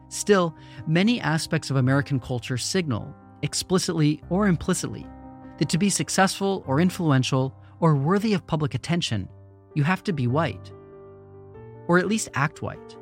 Still, 0.08 0.56
many 0.88 1.20
aspects 1.20 1.70
of 1.70 1.76
American 1.76 2.18
culture 2.18 2.58
signal, 2.58 3.14
explicitly 3.42 4.20
or 4.28 4.48
implicitly, 4.48 5.06
that 5.58 5.68
to 5.68 5.78
be 5.78 5.88
successful 5.88 6.64
or 6.66 6.80
influential 6.80 7.54
or 7.78 7.94
worthy 7.94 8.34
of 8.34 8.46
public 8.46 8.74
attention, 8.74 9.28
you 9.74 9.84
have 9.84 10.02
to 10.02 10.12
be 10.12 10.26
white. 10.26 10.72
Or 11.88 11.98
at 11.98 12.06
least 12.06 12.28
act 12.34 12.62
white. 12.62 12.96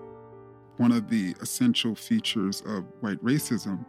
One 0.76 0.92
of 0.92 1.08
the 1.08 1.34
essential 1.40 1.94
features 1.94 2.62
of 2.66 2.84
white 3.00 3.22
racism 3.24 3.84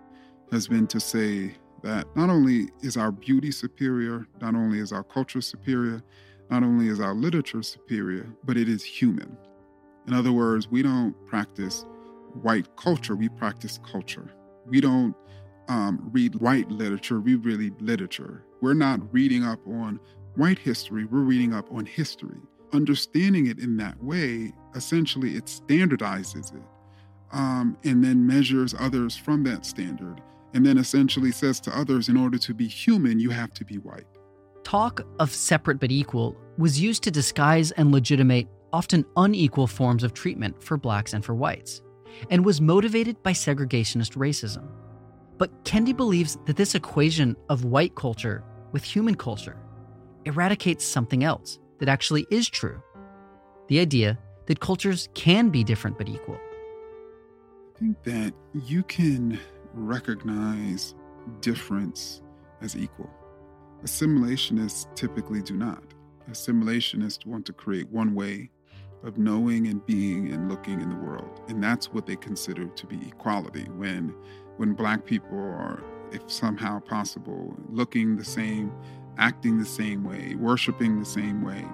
has 0.52 0.68
been 0.68 0.88
to 0.88 1.00
say 1.00 1.56
that 1.82 2.08
not 2.16 2.30
only 2.30 2.70
is 2.82 2.98
our 2.98 3.12
beauty 3.12 3.52
superior, 3.52 4.28
not 4.42 4.56
only 4.56 4.80
is 4.80 4.92
our 4.92 5.04
culture 5.04 5.42
superior, 5.42 6.02
not 6.50 6.64
only 6.64 6.88
is 6.88 7.00
our 7.00 7.14
literature 7.14 7.64
superior, 7.64 8.28
but 8.44 8.58
it 8.58 8.70
is 8.70 8.84
human. 8.84 9.38
In 10.08 10.14
other 10.14 10.32
words, 10.32 10.70
we 10.70 10.84
don't 10.84 11.14
practice 11.26 11.86
white 12.42 12.76
culture, 12.76 13.16
we 13.16 13.30
practice 13.30 13.80
culture. 13.90 14.30
We 14.66 14.82
don't 14.82 15.16
um, 15.68 16.10
read 16.12 16.36
white 16.36 16.70
literature, 16.70 17.20
we 17.20 17.36
read 17.36 17.82
literature. 17.82 18.44
We're 18.62 18.74
not 18.74 19.14
reading 19.14 19.44
up 19.44 19.60
on 19.68 20.00
white 20.36 20.60
history, 20.60 21.06
we're 21.06 21.20
reading 21.20 21.54
up 21.54 21.72
on 21.72 21.86
history. 21.86 22.38
Understanding 22.74 23.48
it 23.48 23.60
in 23.60 23.78
that 23.78 24.02
way, 24.04 24.54
essentially, 24.76 25.36
it 25.36 25.46
standardizes 25.46 26.54
it 26.54 26.64
um, 27.32 27.78
and 27.84 28.04
then 28.04 28.26
measures 28.26 28.74
others 28.80 29.16
from 29.16 29.44
that 29.44 29.66
standard, 29.66 30.22
and 30.54 30.66
then 30.66 30.78
essentially 30.78 31.32
says 31.32 31.60
to 31.62 31.78
others, 31.78 32.10
in 32.10 32.18
order 32.18 32.38
to 32.38 32.54
be 32.54 32.68
human, 32.68 33.20
you 33.20 33.30
have 33.30 33.54
to 33.54 33.66
be 33.66 33.78
white. 33.78 34.06
Talk 34.64 35.06
of 35.20 35.32
separate 35.32 35.80
but 35.80 35.92
equal 35.92 36.36
was 36.58 36.80
used 36.80 37.04
to 37.04 37.12
disguise 37.12 37.72
and 37.72 37.92
legitimate 37.92 38.48
often 38.74 39.06
unequal 39.18 39.68
forms 39.68 40.04
of 40.04 40.14
treatment 40.14 40.62
for 40.62 40.78
blacks 40.78 41.14
and 41.14 41.24
for 41.24 41.36
whites, 41.36 41.82
and 42.30 42.46
was 42.46 42.62
motivated 42.62 43.22
by 43.22 43.32
segregationist 43.32 44.16
racism. 44.16 44.68
But 45.38 45.66
Kendi 45.66 45.96
believes 45.96 46.38
that 46.46 46.56
this 46.56 46.76
equation 46.76 47.36
of 47.50 47.66
white 47.66 47.96
culture 47.96 48.44
with 48.72 48.84
human 48.84 49.16
culture 49.16 49.58
eradicates 50.24 50.86
something 50.86 51.24
else 51.24 51.60
that 51.80 51.90
actually 51.90 52.26
is 52.30 52.50
true 52.50 52.82
the 53.68 53.80
idea 53.80 54.18
that 54.46 54.60
cultures 54.60 55.10
can 55.14 55.50
be 55.50 55.64
different 55.64 55.98
but 55.98 56.08
equal. 56.08 56.40
I 57.76 57.80
think 57.80 58.04
that 58.04 58.34
you 58.54 58.84
can 58.84 59.40
recognize 59.74 60.96
difference 61.42 62.22
as 62.62 62.76
equal. 62.76 63.10
Assimilationists 63.84 64.94
typically 64.96 65.42
do 65.42 65.56
not. 65.56 65.84
Assimilationists 66.30 67.26
want 67.26 67.46
to 67.48 67.54
create 67.54 67.90
one 67.90 68.16
way 68.16 68.50
of 69.04 69.18
knowing 69.18 69.68
and 69.68 69.86
being 69.86 70.32
and 70.32 70.50
looking 70.50 70.82
in 70.82 70.90
the 70.90 70.96
world. 70.96 71.42
And 71.48 71.64
that's 71.64 71.94
what 71.94 72.06
they 72.06 72.16
consider 72.16 72.66
to 72.66 72.88
be 72.88 73.00
equality 73.08 73.66
when 73.76 74.16
when 74.58 74.74
black 74.74 75.06
people 75.06 75.38
are 75.38 75.84
if 76.12 76.32
somehow 76.32 76.80
possible 76.80 77.56
looking 77.70 78.16
the 78.16 78.24
same, 78.24 78.72
acting 79.18 79.58
the 79.58 79.66
same 79.66 80.04
way, 80.04 80.36
worshiping 80.36 81.00
the 81.00 81.06
same 81.06 81.44
way, 81.44 81.66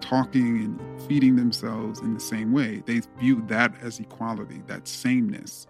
talking 0.00 0.58
and 0.58 1.02
feeding 1.02 1.36
themselves 1.36 2.00
in 2.00 2.14
the 2.14 2.20
same 2.20 2.52
way. 2.52 2.82
They 2.86 3.00
view 3.18 3.44
that 3.48 3.74
as 3.82 4.00
equality, 4.00 4.62
that 4.66 4.88
sameness. 4.88 5.66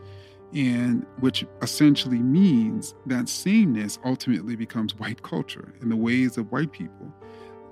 And 0.52 1.06
which 1.20 1.44
essentially 1.62 2.18
means 2.18 2.94
that 3.06 3.28
sameness 3.28 3.98
ultimately 4.04 4.56
becomes 4.56 4.98
white 4.98 5.22
culture 5.22 5.72
and 5.80 5.92
the 5.92 5.96
ways 5.96 6.36
of 6.38 6.50
white 6.50 6.72
people. 6.72 7.12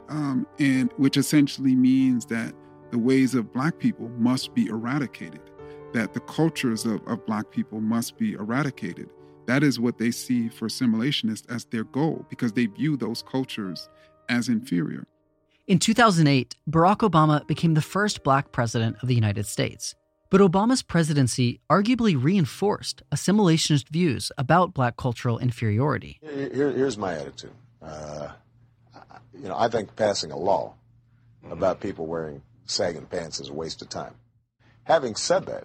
Um, 0.08 0.46
and 0.58 0.92
which 0.96 1.16
essentially 1.16 1.74
means 1.74 2.26
that 2.26 2.54
the 2.90 2.98
ways 2.98 3.34
of 3.34 3.52
black 3.52 3.78
people 3.78 4.08
must 4.16 4.54
be 4.54 4.66
eradicated, 4.66 5.42
that 5.92 6.14
the 6.14 6.20
cultures 6.20 6.86
of, 6.86 7.06
of 7.06 7.26
black 7.26 7.50
people 7.50 7.80
must 7.80 8.16
be 8.16 8.32
eradicated. 8.32 9.10
That 9.48 9.62
is 9.62 9.80
what 9.80 9.96
they 9.96 10.10
see 10.10 10.50
for 10.50 10.68
assimilationists 10.68 11.50
as 11.50 11.64
their 11.64 11.84
goal 11.84 12.26
because 12.28 12.52
they 12.52 12.66
view 12.66 12.98
those 12.98 13.22
cultures 13.22 13.88
as 14.28 14.50
inferior. 14.50 15.06
In 15.66 15.78
2008, 15.78 16.56
Barack 16.70 16.98
Obama 16.98 17.46
became 17.46 17.72
the 17.72 17.80
first 17.80 18.22
black 18.22 18.52
president 18.52 18.98
of 19.00 19.08
the 19.08 19.14
United 19.14 19.46
States. 19.46 19.94
But 20.28 20.42
Obama's 20.42 20.82
presidency 20.82 21.60
arguably 21.70 22.22
reinforced 22.22 23.02
assimilationist 23.10 23.88
views 23.88 24.30
about 24.36 24.74
black 24.74 24.98
cultural 24.98 25.38
inferiority. 25.38 26.18
Here, 26.20 26.70
here's 26.70 26.98
my 26.98 27.14
attitude. 27.14 27.52
Uh, 27.80 28.28
you 29.32 29.48
know, 29.48 29.56
I 29.56 29.68
think 29.68 29.96
passing 29.96 30.30
a 30.30 30.36
law 30.36 30.74
about 31.50 31.80
people 31.80 32.06
wearing 32.06 32.42
sagging 32.66 33.06
pants 33.06 33.40
is 33.40 33.48
a 33.48 33.54
waste 33.54 33.80
of 33.80 33.88
time. 33.88 34.14
Having 34.84 35.14
said 35.14 35.46
that, 35.46 35.64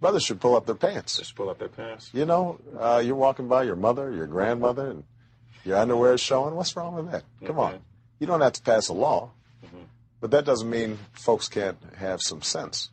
brothers 0.00 0.24
should 0.24 0.40
pull 0.40 0.56
up 0.56 0.66
their 0.66 0.74
pants. 0.74 1.18
Just 1.18 1.34
pull 1.34 1.48
up 1.48 1.58
their 1.58 1.68
pants. 1.68 2.10
You 2.12 2.24
know, 2.24 2.60
uh, 2.78 3.02
you're 3.04 3.14
walking 3.14 3.48
by 3.48 3.62
your 3.64 3.76
mother, 3.76 4.12
your 4.12 4.26
grandmother, 4.26 4.90
and 4.90 5.04
your 5.64 5.76
underwear 5.76 6.14
is 6.14 6.20
showing. 6.20 6.54
What's 6.54 6.76
wrong 6.76 6.94
with 6.94 7.10
that? 7.10 7.24
Come 7.44 7.58
okay. 7.58 7.74
on. 7.74 7.80
You 8.18 8.26
don't 8.26 8.40
have 8.40 8.52
to 8.54 8.62
pass 8.62 8.88
a 8.88 8.92
law, 8.92 9.30
mm-hmm. 9.64 9.84
but 10.20 10.30
that 10.30 10.44
doesn't 10.44 10.68
mean 10.68 10.98
folks 11.12 11.48
can't 11.48 11.78
have 11.96 12.20
some 12.20 12.42
sense. 12.42 12.90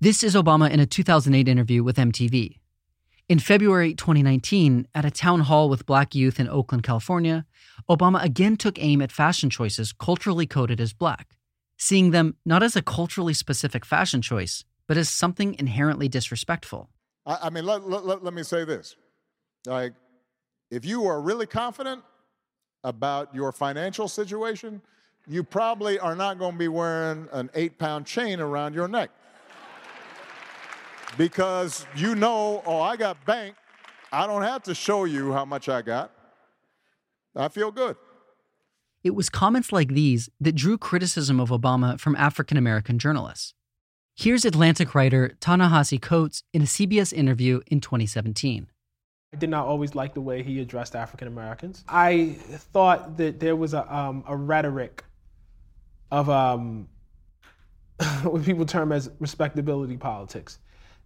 This 0.00 0.22
is 0.22 0.34
Obama 0.34 0.70
in 0.70 0.80
a 0.80 0.86
2008 0.86 1.48
interview 1.48 1.82
with 1.82 1.96
MTV. 1.96 2.58
In 3.28 3.38
February 3.38 3.94
2019, 3.94 4.86
at 4.94 5.04
a 5.04 5.10
town 5.10 5.40
hall 5.40 5.68
with 5.68 5.86
black 5.86 6.14
youth 6.14 6.38
in 6.38 6.48
Oakland, 6.48 6.84
California, 6.84 7.44
Obama 7.90 8.22
again 8.22 8.56
took 8.56 8.78
aim 8.78 9.02
at 9.02 9.10
fashion 9.10 9.50
choices 9.50 9.92
culturally 9.92 10.46
coded 10.46 10.80
as 10.80 10.92
black 10.92 11.36
seeing 11.76 12.10
them 12.10 12.36
not 12.44 12.62
as 12.62 12.76
a 12.76 12.82
culturally 12.82 13.34
specific 13.34 13.84
fashion 13.84 14.22
choice, 14.22 14.64
but 14.86 14.96
as 14.96 15.08
something 15.08 15.54
inherently 15.58 16.08
disrespectful. 16.08 16.88
I, 17.24 17.38
I 17.42 17.50
mean, 17.50 17.64
let, 17.66 17.88
let, 17.88 18.22
let 18.22 18.34
me 18.34 18.42
say 18.42 18.64
this. 18.64 18.96
Like, 19.66 19.92
if 20.70 20.84
you 20.84 21.06
are 21.06 21.20
really 21.20 21.46
confident 21.46 22.02
about 22.84 23.34
your 23.34 23.52
financial 23.52 24.08
situation, 24.08 24.80
you 25.26 25.42
probably 25.42 25.98
are 25.98 26.14
not 26.14 26.38
going 26.38 26.52
to 26.52 26.58
be 26.58 26.68
wearing 26.68 27.28
an 27.32 27.50
eight 27.54 27.78
pound 27.78 28.06
chain 28.06 28.40
around 28.40 28.74
your 28.74 28.88
neck. 28.88 29.10
because 31.18 31.86
you 31.96 32.14
know, 32.14 32.62
oh, 32.64 32.80
I 32.80 32.96
got 32.96 33.24
bank. 33.26 33.56
I 34.12 34.26
don't 34.26 34.42
have 34.42 34.62
to 34.64 34.74
show 34.74 35.04
you 35.04 35.32
how 35.32 35.44
much 35.44 35.68
I 35.68 35.82
got. 35.82 36.12
I 37.34 37.48
feel 37.48 37.70
good. 37.70 37.96
It 39.02 39.14
was 39.14 39.28
comments 39.28 39.72
like 39.72 39.88
these 39.88 40.30
that 40.40 40.54
drew 40.54 40.78
criticism 40.78 41.38
of 41.38 41.50
Obama 41.50 41.98
from 42.00 42.16
African 42.16 42.56
American 42.56 42.98
journalists. 42.98 43.54
Here's 44.18 44.46
Atlantic 44.46 44.94
writer 44.94 45.36
Ta-Nehisi 45.40 46.00
Coates 46.00 46.42
in 46.54 46.62
a 46.62 46.64
CBS 46.64 47.12
interview 47.12 47.60
in 47.66 47.82
2017. 47.82 48.66
I 49.34 49.36
did 49.36 49.50
not 49.50 49.66
always 49.66 49.94
like 49.94 50.14
the 50.14 50.22
way 50.22 50.42
he 50.42 50.58
addressed 50.58 50.96
African 50.96 51.28
Americans. 51.28 51.84
I 51.86 52.38
thought 52.72 53.18
that 53.18 53.40
there 53.40 53.54
was 53.54 53.74
a, 53.74 53.94
um, 53.94 54.24
a 54.26 54.34
rhetoric 54.34 55.04
of 56.10 56.30
um, 56.30 56.88
what 58.22 58.42
people 58.42 58.64
term 58.64 58.90
as 58.90 59.10
respectability 59.20 59.98
politics. 59.98 60.60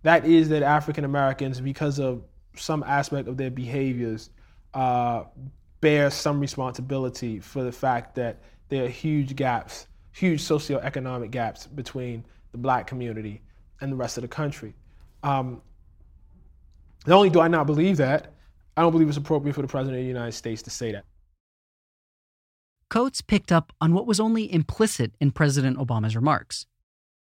That 0.04 0.24
is 0.24 0.48
that 0.50 0.62
African 0.62 1.04
Americans, 1.04 1.60
because 1.60 1.98
of 1.98 2.22
some 2.54 2.84
aspect 2.84 3.26
of 3.26 3.36
their 3.36 3.50
behaviors, 3.50 4.30
uh, 4.72 5.24
bear 5.80 6.10
some 6.10 6.38
responsibility 6.38 7.40
for 7.40 7.64
the 7.64 7.72
fact 7.72 8.14
that 8.14 8.40
there 8.68 8.84
are 8.84 8.88
huge 8.88 9.34
gaps, 9.34 9.88
huge 10.12 10.40
socioeconomic 10.40 11.32
gaps 11.32 11.66
between 11.66 12.24
the 12.52 12.58
black 12.58 12.86
community 12.86 13.42
and 13.80 13.92
the 13.92 13.96
rest 13.96 14.18
of 14.18 14.22
the 14.22 14.28
country. 14.28 14.74
Um, 15.22 15.62
not 17.06 17.16
only 17.16 17.30
do 17.30 17.40
I 17.40 17.48
not 17.48 17.66
believe 17.66 17.96
that, 17.98 18.32
I 18.76 18.82
don't 18.82 18.92
believe 18.92 19.08
it's 19.08 19.16
appropriate 19.16 19.54
for 19.54 19.62
the 19.62 19.68
President 19.68 19.98
of 19.98 20.04
the 20.04 20.08
United 20.08 20.32
States 20.32 20.62
to 20.62 20.70
say 20.70 20.92
that. 20.92 21.04
Coates 22.88 23.20
picked 23.20 23.52
up 23.52 23.72
on 23.80 23.94
what 23.94 24.06
was 24.06 24.18
only 24.18 24.52
implicit 24.52 25.12
in 25.20 25.30
President 25.30 25.78
Obama's 25.78 26.16
remarks 26.16 26.66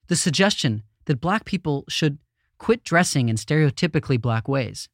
the 0.09 0.17
suggestion 0.17 0.83
that 1.07 1.21
black 1.21 1.45
people 1.45 1.85
should 1.89 2.19
quit 2.59 2.85
dressing 2.85 3.29
in 3.29 3.37
stereotypically 3.37 4.21
black 4.21 4.49
ways. 4.49 4.89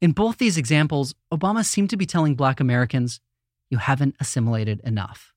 In 0.00 0.12
both 0.12 0.38
these 0.38 0.56
examples, 0.56 1.14
Obama 1.32 1.64
seemed 1.64 1.90
to 1.90 1.96
be 1.96 2.06
telling 2.06 2.34
black 2.36 2.60
Americans, 2.60 3.20
you 3.68 3.78
haven't 3.78 4.14
assimilated 4.20 4.80
enough. 4.84 5.34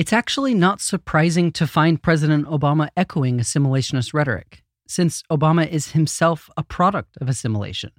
It's 0.00 0.14
actually 0.14 0.54
not 0.54 0.80
surprising 0.80 1.52
to 1.52 1.66
find 1.66 2.02
President 2.02 2.46
Obama 2.46 2.88
echoing 2.96 3.36
assimilationist 3.36 4.14
rhetoric, 4.14 4.62
since 4.88 5.22
Obama 5.30 5.68
is 5.68 5.90
himself 5.90 6.48
a 6.56 6.62
product 6.62 7.18
of 7.20 7.28
assimilation. 7.28 7.90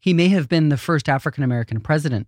He 0.00 0.14
may 0.14 0.30
have 0.30 0.48
been 0.48 0.68
the 0.68 0.76
first 0.76 1.08
African 1.08 1.44
American 1.44 1.80
president, 1.80 2.26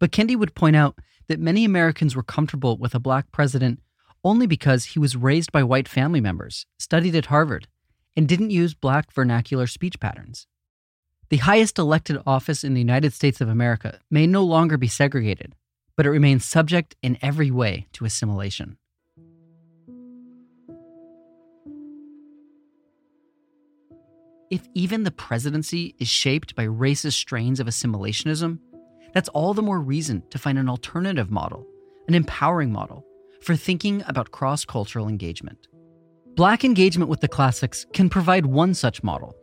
but 0.00 0.10
Kendi 0.10 0.34
would 0.34 0.56
point 0.56 0.74
out 0.74 0.98
that 1.28 1.38
many 1.38 1.64
Americans 1.64 2.16
were 2.16 2.24
comfortable 2.24 2.76
with 2.76 2.96
a 2.96 2.98
black 2.98 3.30
president 3.30 3.80
only 4.24 4.48
because 4.48 4.86
he 4.86 4.98
was 4.98 5.14
raised 5.14 5.52
by 5.52 5.62
white 5.62 5.86
family 5.86 6.20
members, 6.20 6.66
studied 6.80 7.14
at 7.14 7.26
Harvard, 7.26 7.68
and 8.16 8.26
didn't 8.26 8.50
use 8.50 8.74
black 8.74 9.12
vernacular 9.12 9.68
speech 9.68 10.00
patterns. 10.00 10.48
The 11.28 11.36
highest 11.36 11.78
elected 11.78 12.20
office 12.26 12.64
in 12.64 12.74
the 12.74 12.80
United 12.80 13.12
States 13.12 13.40
of 13.40 13.48
America 13.48 14.00
may 14.10 14.26
no 14.26 14.42
longer 14.42 14.76
be 14.76 14.88
segregated, 14.88 15.54
but 15.96 16.06
it 16.06 16.10
remains 16.10 16.44
subject 16.44 16.96
in 17.02 17.18
every 17.22 17.50
way 17.50 17.86
to 17.92 18.04
assimilation. 18.04 18.76
If 24.50 24.68
even 24.74 25.04
the 25.04 25.10
presidency 25.10 25.94
is 25.98 26.08
shaped 26.08 26.54
by 26.54 26.66
racist 26.66 27.14
strains 27.14 27.58
of 27.58 27.66
assimilationism, 27.66 28.58
that's 29.14 29.30
all 29.30 29.54
the 29.54 29.62
more 29.62 29.80
reason 29.80 30.22
to 30.30 30.38
find 30.38 30.58
an 30.58 30.68
alternative 30.68 31.30
model, 31.30 31.66
an 32.06 32.14
empowering 32.14 32.70
model, 32.70 33.04
for 33.40 33.56
thinking 33.56 34.02
about 34.06 34.30
cross 34.30 34.64
cultural 34.64 35.08
engagement. 35.08 35.68
Black 36.34 36.64
engagement 36.64 37.10
with 37.10 37.20
the 37.20 37.28
classics 37.28 37.86
can 37.92 38.08
provide 38.08 38.46
one 38.46 38.74
such 38.74 39.02
model 39.02 39.34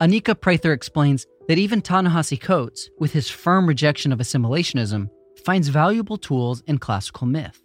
Anika 0.00 0.38
Prather 0.38 0.72
explains 0.72 1.26
that 1.48 1.56
even 1.56 1.80
Ta-Nehisi 1.80 2.40
Coates, 2.40 2.90
with 2.98 3.12
his 3.12 3.30
firm 3.30 3.66
rejection 3.66 4.12
of 4.12 4.18
assimilationism, 4.18 5.08
finds 5.44 5.68
valuable 5.68 6.16
tools 6.16 6.62
in 6.66 6.78
classical 6.78 7.26
myth. 7.26 7.60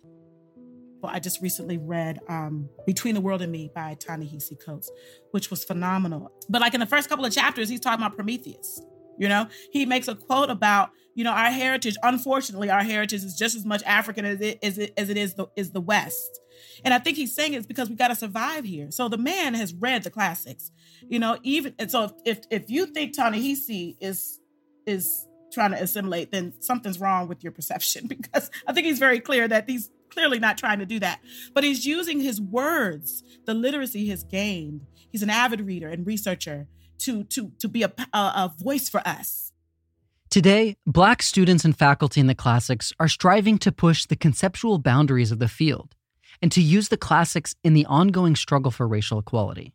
Well, 1.01 1.11
I 1.13 1.19
just 1.19 1.41
recently 1.41 1.77
read 1.77 2.19
um, 2.27 2.69
Between 2.85 3.15
the 3.15 3.21
World 3.21 3.41
and 3.41 3.51
Me 3.51 3.71
by 3.73 3.95
Ta-Nehisi 3.95 4.63
Coates, 4.63 4.91
which 5.31 5.49
was 5.49 5.63
phenomenal. 5.63 6.29
But 6.49 6.59
like 6.61 6.73
in 6.73 6.81
the 6.81 6.85
first 6.85 7.07
couple 7.07 7.23
of 7.23 7.31
chapters, 7.31 7.69
he's 7.69 7.79
talking 7.79 8.03
about 8.03 8.15
Prometheus. 8.15 8.81
You 9.17 9.27
know, 9.27 9.47
he 9.71 9.85
makes 9.85 10.07
a 10.07 10.15
quote 10.15 10.49
about, 10.49 10.91
you 11.13 11.23
know, 11.23 11.31
our 11.31 11.51
heritage. 11.51 11.95
Unfortunately, 12.03 12.69
our 12.69 12.83
heritage 12.83 13.23
is 13.23 13.35
just 13.35 13.55
as 13.55 13.65
much 13.65 13.83
African 13.85 14.25
as 14.25 14.39
it, 14.39 14.59
as 14.63 14.77
it, 14.77 14.93
as 14.97 15.09
it 15.09 15.17
is 15.17 15.33
the 15.33 15.47
is 15.57 15.71
the 15.71 15.81
West. 15.81 16.39
And 16.85 16.93
I 16.93 16.99
think 16.99 17.17
he's 17.17 17.35
saying 17.35 17.53
it's 17.53 17.67
because 17.67 17.89
we 17.89 17.95
got 17.95 18.09
to 18.09 18.15
survive 18.15 18.63
here. 18.63 18.91
So 18.91 19.09
the 19.09 19.17
man 19.17 19.53
has 19.55 19.73
read 19.73 20.03
the 20.03 20.09
classics, 20.09 20.71
you 21.01 21.19
know. 21.19 21.37
Even 21.43 21.75
and 21.79 21.91
so, 21.91 22.05
if 22.05 22.11
if, 22.25 22.39
if 22.49 22.69
you 22.69 22.85
think 22.85 23.13
Ta-Nehisi 23.13 23.97
is 23.99 24.39
is 24.85 25.27
trying 25.51 25.71
to 25.71 25.81
assimilate, 25.81 26.31
then 26.31 26.53
something's 26.59 26.99
wrong 26.99 27.27
with 27.27 27.43
your 27.43 27.51
perception 27.51 28.07
because 28.07 28.49
I 28.67 28.73
think 28.73 28.85
he's 28.87 28.99
very 28.99 29.19
clear 29.19 29.47
that 29.47 29.69
he's 29.69 29.89
clearly 30.09 30.39
not 30.39 30.57
trying 30.57 30.79
to 30.79 30.85
do 30.85 30.99
that. 30.99 31.19
But 31.53 31.63
he's 31.63 31.85
using 31.85 32.19
his 32.19 32.41
words, 32.41 33.23
the 33.45 33.53
literacy 33.53 34.05
he's 34.05 34.23
gained. 34.23 34.85
He's 35.11 35.23
an 35.23 35.29
avid 35.29 35.61
reader 35.61 35.87
and 35.87 36.05
researcher 36.05 36.67
to 36.99 37.23
to 37.25 37.51
to 37.59 37.67
be 37.67 37.83
a, 37.83 37.91
a, 38.13 38.17
a 38.17 38.53
voice 38.57 38.89
for 38.89 39.01
us. 39.07 39.51
Today, 40.29 40.75
Black 40.85 41.23
students 41.23 41.65
and 41.65 41.75
faculty 41.75 42.21
in 42.21 42.27
the 42.27 42.35
classics 42.35 42.93
are 42.99 43.07
striving 43.07 43.57
to 43.59 43.71
push 43.71 44.05
the 44.05 44.15
conceptual 44.15 44.77
boundaries 44.77 45.31
of 45.31 45.39
the 45.39 45.47
field 45.47 45.95
and 46.39 46.51
to 46.51 46.61
use 46.61 46.89
the 46.89 46.97
classics 46.97 47.55
in 47.63 47.73
the 47.73 47.85
ongoing 47.87 48.35
struggle 48.35 48.69
for 48.69 48.87
racial 48.87 49.17
equality. 49.17 49.73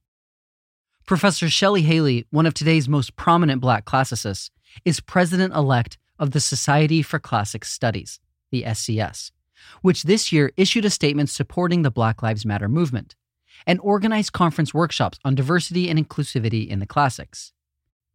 Professor 1.07 1.51
Shelley 1.51 1.83
Haley, 1.83 2.27
one 2.31 2.47
of 2.47 2.55
today's 2.55 2.89
most 2.89 3.15
prominent 3.15 3.61
Black 3.61 3.85
classicists, 3.85 4.51
is 4.87 5.01
president 5.01 5.53
elect 5.53 5.99
of 6.19 6.31
the 6.31 6.41
Society 6.41 7.03
for 7.03 7.19
Classical 7.19 7.67
Studies, 7.67 8.21
the 8.51 8.63
SCS, 8.63 9.31
which 9.83 10.05
this 10.05 10.33
year 10.33 10.51
issued 10.57 10.87
a 10.87 10.91
statement 10.91 11.29
supporting 11.29 11.83
the 11.83 11.91
Black 11.91 12.23
Lives 12.23 12.47
Matter 12.47 12.71
movement 12.71 13.17
and 13.67 13.79
organized 13.83 14.33
conference 14.33 14.73
workshops 14.73 15.19
on 15.27 15.35
diversity 15.35 15.91
and 15.91 15.99
inclusivity 15.99 16.67
in 16.67 16.79
the 16.79 16.87
classics. 16.87 17.53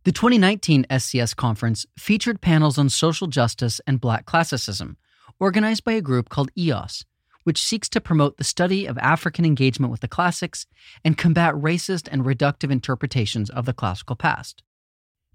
The 0.03 0.11
2019 0.11 0.87
SCS 0.89 1.35
conference 1.35 1.85
featured 1.95 2.41
panels 2.41 2.79
on 2.79 2.89
social 2.89 3.27
justice 3.27 3.79
and 3.85 4.01
Black 4.01 4.25
classicism, 4.25 4.97
organized 5.39 5.83
by 5.83 5.91
a 5.91 6.01
group 6.01 6.29
called 6.29 6.49
EOS, 6.57 7.05
which 7.49 7.65
seeks 7.65 7.89
to 7.89 7.99
promote 7.99 8.37
the 8.37 8.43
study 8.43 8.85
of 8.85 8.95
African 8.99 9.43
engagement 9.43 9.89
with 9.89 10.01
the 10.01 10.07
classics 10.07 10.67
and 11.03 11.17
combat 11.17 11.55
racist 11.55 12.07
and 12.11 12.23
reductive 12.23 12.69
interpretations 12.69 13.49
of 13.49 13.65
the 13.65 13.73
classical 13.73 14.15
past. 14.15 14.61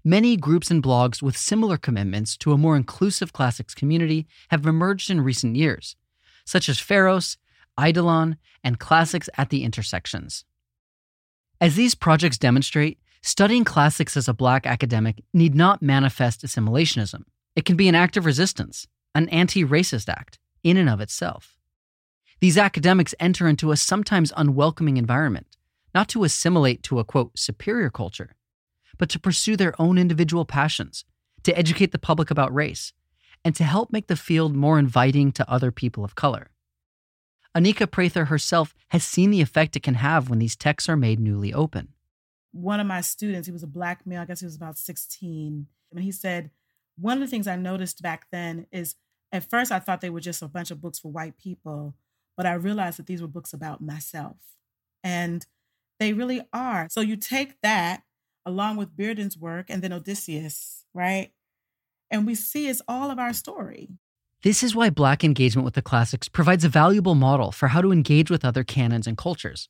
Many 0.01 0.37
groups 0.37 0.71
and 0.71 0.81
blogs 0.81 1.21
with 1.21 1.35
similar 1.35 1.75
commitments 1.75 2.37
to 2.37 2.53
a 2.53 2.57
more 2.57 2.77
inclusive 2.77 3.33
classics 3.33 3.75
community 3.75 4.27
have 4.47 4.65
emerged 4.65 5.09
in 5.09 5.19
recent 5.19 5.57
years, 5.57 5.97
such 6.45 6.69
as 6.69 6.79
Pharos, 6.79 7.35
Eidolon, 7.77 8.37
and 8.63 8.79
Classics 8.79 9.27
at 9.37 9.49
the 9.49 9.65
Intersections. 9.65 10.45
As 11.59 11.75
these 11.75 11.95
projects 11.95 12.37
demonstrate, 12.37 12.97
studying 13.23 13.65
classics 13.65 14.15
as 14.15 14.29
a 14.29 14.33
black 14.33 14.65
academic 14.65 15.21
need 15.33 15.53
not 15.53 15.81
manifest 15.81 16.45
assimilationism. 16.45 17.23
It 17.57 17.65
can 17.65 17.75
be 17.75 17.89
an 17.89 17.95
act 17.95 18.15
of 18.15 18.25
resistance, 18.25 18.87
an 19.13 19.27
anti 19.27 19.65
racist 19.65 20.07
act, 20.07 20.39
in 20.63 20.77
and 20.77 20.89
of 20.89 21.01
itself. 21.01 21.54
These 22.39 22.57
academics 22.57 23.15
enter 23.19 23.47
into 23.47 23.71
a 23.71 23.77
sometimes 23.77 24.33
unwelcoming 24.35 24.97
environment, 24.97 25.57
not 25.93 26.09
to 26.09 26.23
assimilate 26.23 26.83
to 26.83 26.99
a 26.99 27.03
quote, 27.03 27.37
superior 27.39 27.89
culture, 27.89 28.35
but 28.97 29.09
to 29.09 29.19
pursue 29.19 29.55
their 29.55 29.79
own 29.79 29.97
individual 29.97 30.45
passions, 30.45 31.05
to 31.43 31.57
educate 31.57 31.91
the 31.91 31.97
public 31.97 32.29
about 32.29 32.53
race, 32.53 32.93
and 33.43 33.55
to 33.55 33.63
help 33.63 33.91
make 33.91 34.07
the 34.07 34.15
field 34.15 34.55
more 34.55 34.79
inviting 34.79 35.31
to 35.31 35.49
other 35.49 35.71
people 35.71 36.03
of 36.03 36.15
color. 36.15 36.49
Anika 37.55 37.89
Prather 37.89 38.25
herself 38.25 38.75
has 38.89 39.03
seen 39.03 39.31
the 39.31 39.41
effect 39.41 39.77
it 39.77 39.83
can 39.83 39.93
have 39.95 40.29
when 40.29 40.39
these 40.39 40.57
texts 40.57 40.89
are 40.89 40.97
made 40.97 41.19
newly 41.19 41.53
open. 41.53 41.93
One 42.51 42.81
of 42.81 42.87
my 42.87 43.01
students, 43.01 43.47
he 43.47 43.53
was 43.53 43.63
a 43.63 43.67
black 43.67 44.05
male, 44.05 44.21
I 44.21 44.25
guess 44.25 44.41
he 44.41 44.45
was 44.45 44.55
about 44.55 44.77
16, 44.77 45.67
and 45.91 46.03
he 46.03 46.11
said, 46.11 46.51
One 46.97 47.17
of 47.17 47.21
the 47.21 47.27
things 47.27 47.47
I 47.47 47.55
noticed 47.55 48.01
back 48.01 48.27
then 48.31 48.67
is 48.71 48.95
at 49.31 49.49
first 49.49 49.71
I 49.71 49.79
thought 49.79 50.01
they 50.01 50.09
were 50.09 50.19
just 50.19 50.41
a 50.41 50.47
bunch 50.47 50.71
of 50.71 50.81
books 50.81 50.99
for 50.99 51.11
white 51.11 51.37
people, 51.37 51.95
but 52.37 52.45
I 52.45 52.53
realized 52.53 52.99
that 52.99 53.07
these 53.07 53.21
were 53.21 53.27
books 53.27 53.53
about 53.53 53.81
myself. 53.81 54.37
And 55.03 55.45
they 55.99 56.13
really 56.13 56.41
are. 56.51 56.87
So 56.89 57.01
you 57.01 57.15
take 57.15 57.61
that 57.61 58.03
along 58.45 58.77
with 58.77 58.95
Bearden's 58.95 59.37
work 59.37 59.67
and 59.69 59.81
then 59.81 59.93
Odysseus, 59.93 60.85
right? 60.93 61.31
And 62.11 62.25
we 62.25 62.35
see 62.35 62.67
it's 62.67 62.81
all 62.87 63.09
of 63.09 63.19
our 63.19 63.33
story. 63.33 63.89
This 64.43 64.61
is 64.61 64.75
why 64.75 64.89
Black 64.89 65.23
engagement 65.23 65.65
with 65.65 65.73
the 65.73 65.81
classics 65.81 66.29
provides 66.29 66.63
a 66.63 66.69
valuable 66.69 67.15
model 67.15 67.51
for 67.51 67.69
how 67.69 67.81
to 67.81 67.91
engage 67.91 68.29
with 68.29 68.45
other 68.45 68.63
canons 68.63 69.07
and 69.07 69.17
cultures. 69.17 69.69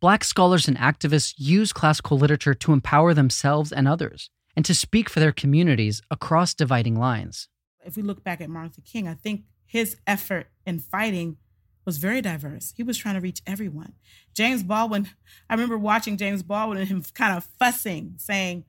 Black 0.00 0.24
scholars 0.24 0.68
and 0.68 0.76
activists 0.76 1.34
use 1.38 1.72
classical 1.72 2.18
literature 2.18 2.54
to 2.54 2.72
empower 2.72 3.14
themselves 3.14 3.72
and 3.72 3.86
others, 3.86 4.30
and 4.54 4.64
to 4.64 4.74
speak 4.74 5.08
for 5.08 5.20
their 5.20 5.32
communities 5.32 6.02
across 6.10 6.52
dividing 6.54 6.96
lines. 6.98 7.48
If 7.84 7.96
we 7.96 8.02
look 8.02 8.22
back 8.22 8.40
at 8.40 8.50
Martin 8.50 8.72
Luther 8.76 8.82
King, 8.82 9.08
I 9.08 9.14
think 9.14 9.44
his 9.64 9.96
effort 10.06 10.48
in 10.66 10.78
fighting 10.78 11.36
was 11.84 11.98
very 11.98 12.20
diverse. 12.20 12.72
He 12.76 12.82
was 12.82 12.96
trying 12.96 13.14
to 13.14 13.20
reach 13.20 13.42
everyone. 13.46 13.94
James 14.34 14.62
Baldwin, 14.62 15.08
I 15.50 15.54
remember 15.54 15.78
watching 15.78 16.16
James 16.16 16.42
Baldwin 16.42 16.78
and 16.78 16.88
him 16.88 17.02
kind 17.14 17.36
of 17.36 17.44
fussing, 17.58 18.14
saying, 18.18 18.64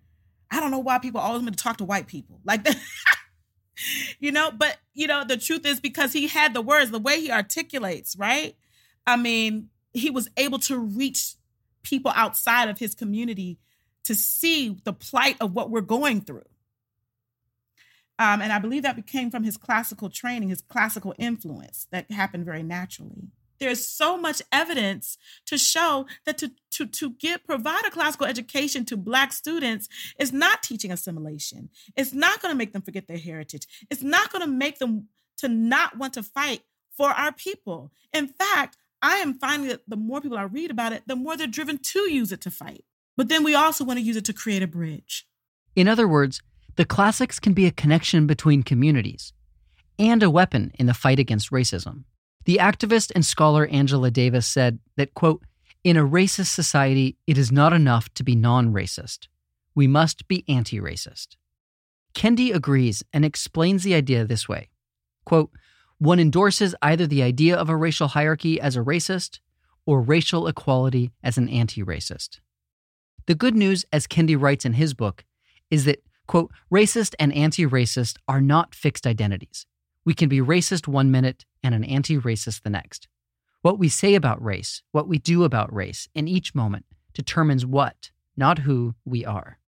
I 0.51 0.59
don't 0.59 0.71
know 0.71 0.79
why 0.79 0.99
people 0.99 1.21
always 1.21 1.41
want 1.41 1.57
to 1.57 1.63
talk 1.63 1.77
to 1.77 1.85
white 1.85 2.07
people. 2.07 2.39
Like 2.45 2.63
that. 2.65 2.77
you 4.19 4.31
know, 4.31 4.51
but 4.51 4.77
you 4.93 5.07
know, 5.07 5.23
the 5.25 5.37
truth 5.37 5.65
is 5.65 5.79
because 5.79 6.13
he 6.13 6.27
had 6.27 6.53
the 6.53 6.61
words, 6.61 6.91
the 6.91 6.99
way 6.99 7.19
he 7.21 7.31
articulates, 7.31 8.15
right? 8.15 8.55
I 9.07 9.17
mean, 9.17 9.69
he 9.93 10.09
was 10.09 10.29
able 10.37 10.59
to 10.59 10.77
reach 10.77 11.35
people 11.81 12.11
outside 12.15 12.69
of 12.69 12.77
his 12.79 12.95
community 12.95 13.59
to 14.03 14.15
see 14.15 14.77
the 14.83 14.93
plight 14.93 15.37
of 15.39 15.53
what 15.53 15.69
we're 15.69 15.81
going 15.81 16.21
through. 16.21 16.43
Um, 18.19 18.41
and 18.41 18.53
I 18.53 18.59
believe 18.59 18.83
that 18.83 19.05
came 19.07 19.31
from 19.31 19.43
his 19.43 19.57
classical 19.57 20.09
training, 20.09 20.49
his 20.49 20.61
classical 20.61 21.15
influence 21.17 21.87
that 21.91 22.11
happened 22.11 22.45
very 22.45 22.63
naturally. 22.63 23.31
There's 23.59 23.87
so 23.87 24.17
much 24.17 24.41
evidence 24.51 25.17
to 25.45 25.57
show 25.57 26.05
that 26.25 26.37
to 26.39 26.51
to 26.71 26.85
to 26.85 27.11
give 27.11 27.45
provide 27.45 27.85
a 27.85 27.91
classical 27.91 28.27
education 28.27 28.83
to 28.85 28.97
black 28.97 29.31
students 29.31 29.87
is 30.19 30.33
not 30.33 30.63
teaching 30.63 30.91
assimilation. 30.91 31.69
It's 31.95 32.13
not 32.13 32.41
going 32.41 32.51
to 32.51 32.57
make 32.57 32.73
them 32.73 32.81
forget 32.81 33.07
their 33.07 33.17
heritage. 33.17 33.67
It's 33.89 34.03
not 34.03 34.31
going 34.31 34.41
to 34.41 34.51
make 34.51 34.79
them 34.79 35.07
to 35.37 35.47
not 35.47 35.97
want 35.97 36.13
to 36.13 36.23
fight 36.23 36.61
for 36.95 37.09
our 37.09 37.31
people. 37.31 37.91
In 38.13 38.27
fact 38.27 38.77
i 39.01 39.17
am 39.17 39.33
finding 39.33 39.67
that 39.67 39.81
the 39.85 39.97
more 39.97 40.21
people 40.21 40.37
i 40.37 40.43
read 40.43 40.71
about 40.71 40.93
it 40.93 41.03
the 41.07 41.15
more 41.15 41.35
they're 41.35 41.45
driven 41.45 41.77
to 41.77 41.99
use 42.11 42.31
it 42.31 42.41
to 42.41 42.51
fight. 42.51 42.83
But 43.15 43.29
then 43.29 43.43
we 43.43 43.53
also 43.53 43.83
want 43.83 43.99
to 43.99 44.05
use 44.05 44.15
it 44.15 44.25
to 44.25 44.33
create 44.33 44.63
a 44.63 44.67
bridge. 44.67 45.27
In 45.75 45.87
other 45.87 46.07
words 46.07 46.41
the 46.75 46.85
classics 46.85 47.39
can 47.39 47.53
be 47.53 47.65
a 47.65 47.71
connection 47.71 48.27
between 48.27 48.63
communities 48.63 49.33
and 49.99 50.23
a 50.23 50.29
weapon 50.29 50.71
in 50.79 50.85
the 50.85 50.93
fight 50.93 51.19
against 51.19 51.51
racism 51.51 52.03
the 52.45 52.57
activist 52.57 53.11
and 53.15 53.25
scholar 53.25 53.67
Angela 53.67 54.11
Davis 54.11 54.45
said 54.45 54.79
that, 54.97 55.13
quote, 55.13 55.43
in 55.83 55.97
a 55.97 56.07
racist 56.07 56.47
society, 56.47 57.17
it 57.25 57.37
is 57.37 57.51
not 57.51 57.73
enough 57.73 58.13
to 58.15 58.23
be 58.23 58.35
non 58.35 58.73
racist. 58.73 59.27
We 59.75 59.87
must 59.87 60.27
be 60.27 60.43
anti 60.47 60.79
racist. 60.79 61.35
Kendi 62.13 62.53
agrees 62.53 63.03
and 63.11 63.25
explains 63.25 63.83
the 63.83 63.95
idea 63.95 64.25
this 64.25 64.47
way 64.47 64.69
quote, 65.25 65.51
one 65.99 66.19
endorses 66.19 66.75
either 66.81 67.07
the 67.07 67.23
idea 67.23 67.55
of 67.55 67.69
a 67.69 67.77
racial 67.77 68.09
hierarchy 68.09 68.59
as 68.59 68.75
a 68.75 68.81
racist 68.81 69.39
or 69.85 70.01
racial 70.01 70.47
equality 70.47 71.11
as 71.23 71.37
an 71.37 71.47
anti 71.49 71.81
racist. 71.81 72.39
The 73.25 73.35
good 73.35 73.55
news, 73.55 73.85
as 73.93 74.05
Kendi 74.05 74.39
writes 74.39 74.65
in 74.65 74.73
his 74.73 74.93
book, 74.93 75.23
is 75.71 75.85
that, 75.85 76.03
quote, 76.33 76.51
racist 76.73 77.13
and 77.19 77.31
anti 77.35 77.63
racist 77.63 78.17
are 78.27 78.41
not 78.41 78.73
fixed 78.73 79.05
identities. 79.05 79.67
We 80.03 80.15
can 80.15 80.29
be 80.29 80.39
racist 80.39 80.87
one 80.87 81.11
minute 81.11 81.45
and 81.61 81.75
an 81.75 81.83
anti 81.83 82.17
racist 82.17 82.63
the 82.63 82.71
next. 82.71 83.07
What 83.61 83.77
we 83.77 83.87
say 83.87 84.15
about 84.15 84.43
race, 84.43 84.81
what 84.91 85.07
we 85.07 85.19
do 85.19 85.43
about 85.43 85.71
race 85.71 86.07
in 86.15 86.27
each 86.27 86.55
moment 86.55 86.87
determines 87.13 87.67
what, 87.67 88.09
not 88.35 88.57
who, 88.57 88.95
we 89.05 89.23
are. 89.23 89.59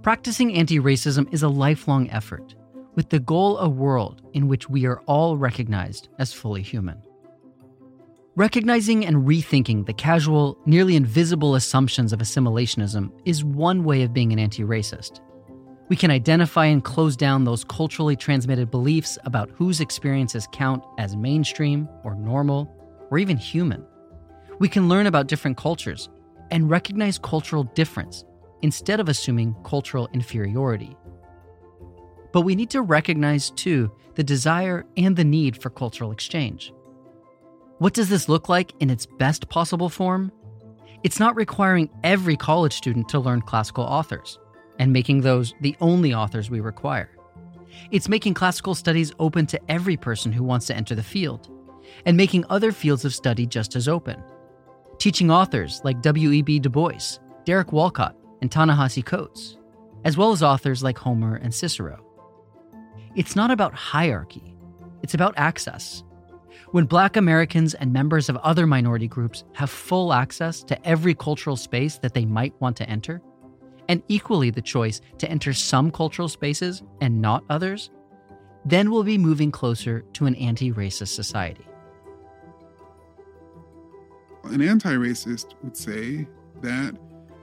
Practicing 0.00 0.54
anti 0.54 0.78
racism 0.78 1.30
is 1.30 1.42
a 1.42 1.48
lifelong 1.48 2.08
effort, 2.08 2.54
with 2.94 3.10
the 3.10 3.20
goal 3.20 3.58
a 3.58 3.68
world 3.68 4.22
in 4.32 4.48
which 4.48 4.70
we 4.70 4.86
are 4.86 5.02
all 5.02 5.36
recognized 5.36 6.08
as 6.18 6.32
fully 6.32 6.62
human. 6.62 6.96
Recognizing 8.34 9.04
and 9.04 9.26
rethinking 9.26 9.84
the 9.84 9.92
casual, 9.92 10.56
nearly 10.64 10.96
invisible 10.96 11.54
assumptions 11.54 12.14
of 12.14 12.20
assimilationism 12.20 13.12
is 13.26 13.44
one 13.44 13.84
way 13.84 14.04
of 14.04 14.14
being 14.14 14.32
an 14.32 14.38
anti 14.38 14.62
racist. 14.62 15.20
We 15.90 15.96
can 15.96 16.10
identify 16.10 16.64
and 16.64 16.82
close 16.82 17.14
down 17.14 17.44
those 17.44 17.62
culturally 17.62 18.16
transmitted 18.16 18.70
beliefs 18.70 19.18
about 19.26 19.50
whose 19.50 19.82
experiences 19.82 20.48
count 20.50 20.82
as 20.96 21.14
mainstream 21.14 21.86
or 22.04 22.14
normal 22.14 22.74
or 23.10 23.18
even 23.18 23.36
human. 23.36 23.84
We 24.58 24.68
can 24.70 24.88
learn 24.88 25.06
about 25.06 25.26
different 25.26 25.58
cultures 25.58 26.08
and 26.50 26.70
recognize 26.70 27.18
cultural 27.18 27.64
difference 27.64 28.24
instead 28.62 28.98
of 28.98 29.10
assuming 29.10 29.54
cultural 29.62 30.08
inferiority. 30.14 30.96
But 32.32 32.42
we 32.42 32.54
need 32.54 32.70
to 32.70 32.80
recognize, 32.80 33.50
too, 33.50 33.92
the 34.14 34.24
desire 34.24 34.86
and 34.96 35.14
the 35.14 35.24
need 35.24 35.60
for 35.60 35.68
cultural 35.68 36.12
exchange. 36.12 36.72
What 37.82 37.94
does 37.94 38.08
this 38.08 38.28
look 38.28 38.48
like 38.48 38.74
in 38.78 38.90
its 38.90 39.06
best 39.06 39.48
possible 39.48 39.88
form? 39.88 40.30
It's 41.02 41.18
not 41.18 41.34
requiring 41.34 41.90
every 42.04 42.36
college 42.36 42.74
student 42.74 43.08
to 43.08 43.18
learn 43.18 43.42
classical 43.42 43.82
authors 43.82 44.38
and 44.78 44.92
making 44.92 45.22
those 45.22 45.52
the 45.62 45.74
only 45.80 46.14
authors 46.14 46.48
we 46.48 46.60
require. 46.60 47.10
It's 47.90 48.08
making 48.08 48.34
classical 48.34 48.76
studies 48.76 49.12
open 49.18 49.46
to 49.46 49.60
every 49.68 49.96
person 49.96 50.30
who 50.30 50.44
wants 50.44 50.66
to 50.68 50.76
enter 50.76 50.94
the 50.94 51.02
field 51.02 51.50
and 52.06 52.16
making 52.16 52.44
other 52.48 52.70
fields 52.70 53.04
of 53.04 53.16
study 53.16 53.46
just 53.46 53.74
as 53.74 53.88
open. 53.88 54.22
Teaching 54.98 55.32
authors 55.32 55.80
like 55.82 56.02
W.E.B. 56.02 56.60
Du 56.60 56.68
Bois, 56.68 57.18
Derek 57.44 57.72
Walcott, 57.72 58.14
and 58.42 58.52
Ta-Nehisi 58.52 59.04
Coates, 59.04 59.58
as 60.04 60.16
well 60.16 60.30
as 60.30 60.40
authors 60.40 60.84
like 60.84 60.98
Homer 60.98 61.34
and 61.34 61.52
Cicero. 61.52 62.06
It's 63.16 63.34
not 63.34 63.50
about 63.50 63.74
hierarchy, 63.74 64.54
it's 65.02 65.14
about 65.14 65.34
access. 65.36 66.04
When 66.72 66.86
Black 66.86 67.18
Americans 67.18 67.74
and 67.74 67.92
members 67.92 68.30
of 68.30 68.38
other 68.38 68.66
minority 68.66 69.06
groups 69.06 69.44
have 69.52 69.68
full 69.68 70.10
access 70.10 70.62
to 70.62 70.88
every 70.88 71.14
cultural 71.14 71.54
space 71.54 71.98
that 71.98 72.14
they 72.14 72.24
might 72.24 72.58
want 72.62 72.78
to 72.78 72.88
enter, 72.88 73.20
and 73.90 74.02
equally 74.08 74.48
the 74.48 74.62
choice 74.62 75.02
to 75.18 75.30
enter 75.30 75.52
some 75.52 75.90
cultural 75.90 76.30
spaces 76.30 76.82
and 77.02 77.20
not 77.20 77.44
others, 77.50 77.90
then 78.64 78.90
we'll 78.90 79.02
be 79.02 79.18
moving 79.18 79.50
closer 79.50 80.00
to 80.14 80.24
an 80.24 80.34
anti 80.36 80.72
racist 80.72 81.08
society. 81.08 81.66
An 84.44 84.62
anti 84.62 84.94
racist 84.94 85.52
would 85.62 85.76
say 85.76 86.26
that 86.62 86.96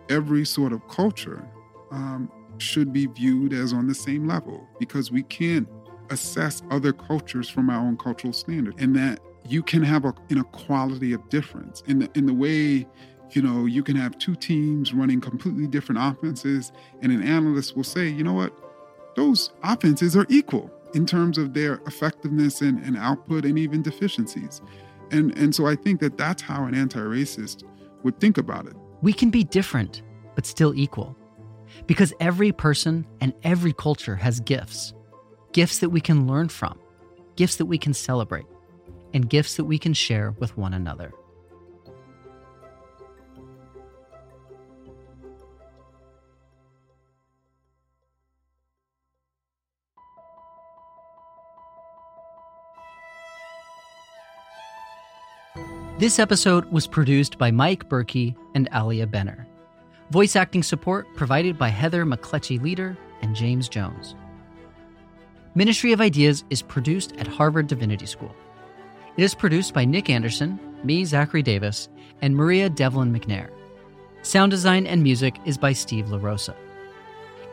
every 0.10 0.44
sort 0.44 0.74
of 0.74 0.88
culture 0.88 1.48
um, 1.92 2.32
should 2.58 2.92
be 2.92 3.06
viewed 3.06 3.54
as 3.54 3.74
on 3.74 3.86
the 3.86 3.94
same 3.94 4.28
level 4.28 4.68
because 4.80 5.12
we 5.12 5.22
can't 5.22 5.68
assess 6.10 6.62
other 6.72 6.94
cultures 6.94 7.50
from 7.50 7.70
our 7.70 7.80
own 7.80 7.98
cultural 7.98 8.34
standard 8.34 8.76
and 8.80 8.96
that 8.96 9.20
you 9.48 9.64
can 9.64 9.82
have 9.82 10.06
an 10.06 10.14
inequality 10.30 11.14
of 11.14 11.28
difference. 11.30 11.84
In 11.88 12.00
the 12.00 12.10
in 12.16 12.26
the 12.26 12.34
way 12.34 12.88
you 13.32 13.42
know 13.42 13.66
you 13.66 13.84
can 13.84 13.96
have 13.96 14.18
two 14.18 14.36
teams 14.36 14.94
running 14.94 15.22
completely 15.22 15.68
different 15.68 16.02
offenses 16.02 16.72
and 17.02 17.12
an 17.12 17.24
analyst 17.24 17.76
will 17.76 17.84
say 17.84 18.08
you 18.08 18.24
know 18.24 18.34
what? 18.34 18.54
Those 19.16 19.52
offenses 19.64 20.16
are 20.16 20.26
equal 20.30 20.72
in 20.94 21.06
terms 21.06 21.38
of 21.38 21.54
their 21.54 21.76
effectiveness 21.86 22.62
and, 22.62 22.84
and 22.84 22.98
output 22.98 23.46
and 23.46 23.58
even 23.60 23.82
deficiencies. 23.82 24.62
And 25.12 25.36
and 25.38 25.54
so 25.54 25.66
i 25.68 25.76
think 25.76 26.00
that 26.02 26.18
that's 26.18 26.42
how 26.42 26.66
an 26.66 26.76
anti-racist 26.76 27.64
would 28.04 28.20
think 28.20 28.38
about 28.38 28.68
it. 28.68 28.74
We 29.02 29.14
can 29.14 29.30
be 29.30 29.44
different 29.44 30.04
but 30.36 30.46
still 30.46 30.74
equal. 30.74 31.18
Because 31.86 32.14
every 32.20 32.52
person 32.52 33.06
and 33.20 33.34
every 33.44 33.74
culture 33.74 34.16
has 34.16 34.40
gifts 34.40 34.94
gifts 35.52 35.80
that 35.80 35.90
we 35.90 36.02
can 36.02 36.28
learn 36.28 36.50
from, 36.50 36.80
gifts 37.36 37.56
that 37.58 37.66
we 37.66 37.78
can 37.78 37.94
celebrate, 37.94 38.46
and 39.14 39.30
gifts 39.30 39.56
that 39.56 39.66
we 39.66 39.80
can 39.80 39.94
share 39.94 40.32
with 40.40 40.58
one 40.58 40.74
another. 40.74 41.12
This 55.98 56.18
episode 56.18 56.64
was 56.72 56.88
produced 56.88 57.38
by 57.38 57.52
Mike 57.52 57.90
Berkey 57.90 58.34
and 58.56 58.70
Alia 58.74 59.06
Benner. 59.06 59.46
Voice 60.12 60.38
acting 60.38 60.64
support 60.64 61.06
provided 61.18 61.58
by 61.58 61.68
Heather 61.68 62.06
McCletchy 62.06 62.62
Leader 62.62 62.98
and 63.22 63.36
James 63.36 63.68
Jones. 63.68 64.16
Ministry 65.56 65.94
of 65.94 66.00
Ideas 66.00 66.44
is 66.52 66.62
produced 66.62 67.16
at 67.18 67.26
Harvard 67.26 67.66
Divinity 67.66 68.06
School. 68.06 68.36
It 69.18 69.24
is 69.24 69.34
produced 69.34 69.74
by 69.74 69.84
Nick 69.84 70.08
Anderson, 70.08 70.60
me, 70.84 71.04
Zachary 71.06 71.42
Davis, 71.42 71.90
and 72.22 72.36
Maria 72.36 72.70
Devlin 72.70 73.12
McNair. 73.12 73.50
Sound 74.22 74.52
design 74.52 74.86
and 74.86 75.02
music 75.02 75.38
is 75.46 75.58
by 75.58 75.74
Steve 75.74 76.06
LaRosa. 76.06 76.54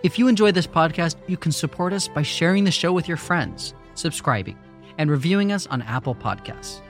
If 0.02 0.18
you 0.18 0.28
enjoy 0.28 0.52
this 0.52 0.66
podcast, 0.66 1.16
you 1.26 1.38
can 1.38 1.52
support 1.52 1.94
us 1.94 2.06
by 2.06 2.20
sharing 2.20 2.64
the 2.64 2.70
show 2.70 2.92
with 2.92 3.08
your 3.08 3.16
friends, 3.16 3.72
subscribing, 3.94 4.58
and 4.98 5.10
reviewing 5.10 5.50
us 5.50 5.66
on 5.68 5.80
Apple 5.80 6.14
Podcasts. 6.14 6.80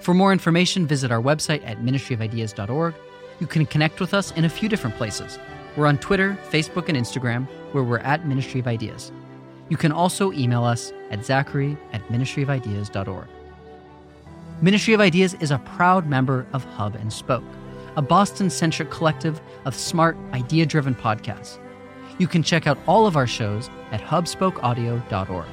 For 0.00 0.12
more 0.12 0.30
information, 0.30 0.86
visit 0.86 1.10
our 1.10 1.22
website 1.22 1.66
at 1.66 1.78
ministryofideas.org. 1.78 2.94
You 3.40 3.46
can 3.46 3.64
connect 3.64 3.98
with 3.98 4.12
us 4.12 4.30
in 4.32 4.44
a 4.44 4.50
few 4.50 4.68
different 4.68 4.96
places. 4.96 5.38
We're 5.74 5.86
on 5.86 5.96
Twitter, 5.98 6.38
Facebook, 6.50 6.90
and 6.90 6.98
Instagram, 6.98 7.46
where 7.72 7.82
we're 7.82 7.98
at 7.98 8.26
Ministry 8.26 8.60
of 8.60 8.66
Ideas. 8.66 9.10
You 9.70 9.76
can 9.76 9.92
also 9.92 10.32
email 10.32 10.64
us 10.64 10.92
at 11.10 11.24
zachary 11.24 11.78
at 11.92 12.06
ministryofideas.org. 12.08 13.28
Ministry 14.60 14.92
of 14.92 15.00
Ideas 15.00 15.34
is 15.34 15.52
a 15.52 15.58
proud 15.58 16.06
member 16.06 16.44
of 16.52 16.64
Hub 16.64 16.96
and 16.96 17.10
Spoke, 17.10 17.44
a 17.96 18.02
Boston 18.02 18.50
centric 18.50 18.90
collective 18.90 19.40
of 19.64 19.74
smart, 19.74 20.18
idea 20.34 20.66
driven 20.66 20.94
podcasts. 20.94 21.58
You 22.18 22.26
can 22.26 22.42
check 22.42 22.66
out 22.66 22.78
all 22.86 23.06
of 23.06 23.16
our 23.16 23.26
shows 23.26 23.70
at 23.92 24.02
hubspokeaudio.org. 24.02 25.46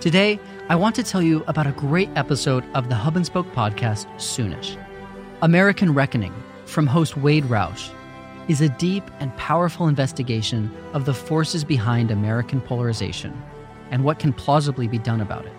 Today, 0.00 0.38
I 0.68 0.76
want 0.76 0.94
to 0.96 1.02
tell 1.02 1.22
you 1.22 1.44
about 1.46 1.66
a 1.66 1.72
great 1.72 2.10
episode 2.16 2.64
of 2.74 2.88
the 2.88 2.94
Hub 2.94 3.16
and 3.16 3.24
Spoke 3.24 3.50
podcast, 3.52 4.06
Soonish. 4.16 4.76
American 5.40 5.94
Reckoning, 5.94 6.34
from 6.66 6.86
host 6.86 7.16
Wade 7.16 7.44
Roush, 7.44 7.90
is 8.48 8.60
a 8.60 8.68
deep 8.68 9.04
and 9.20 9.34
powerful 9.36 9.88
investigation 9.88 10.70
of 10.92 11.04
the 11.04 11.14
forces 11.14 11.64
behind 11.64 12.10
American 12.10 12.60
polarization 12.60 13.42
and 13.90 14.04
what 14.04 14.18
can 14.18 14.32
plausibly 14.32 14.88
be 14.88 14.98
done 14.98 15.20
about 15.20 15.46
it. 15.46 15.52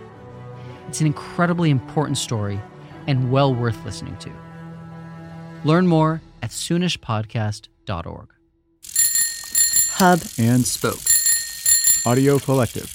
It's 0.88 1.02
an 1.02 1.08
incredibly 1.08 1.70
important 1.70 2.18
story 2.18 2.60
and 3.08 3.32
well 3.32 3.54
worth 3.54 3.84
listening 3.86 4.18
to. 4.18 4.32
Learn 5.64 5.88
more 5.88 6.22
at 6.44 6.52
soonishpodcast.org. 6.52 8.30
Hub 9.98 10.20
and 10.38 10.66
Spoke 10.66 11.00
Audio 12.06 12.38
Collective. 12.38 12.95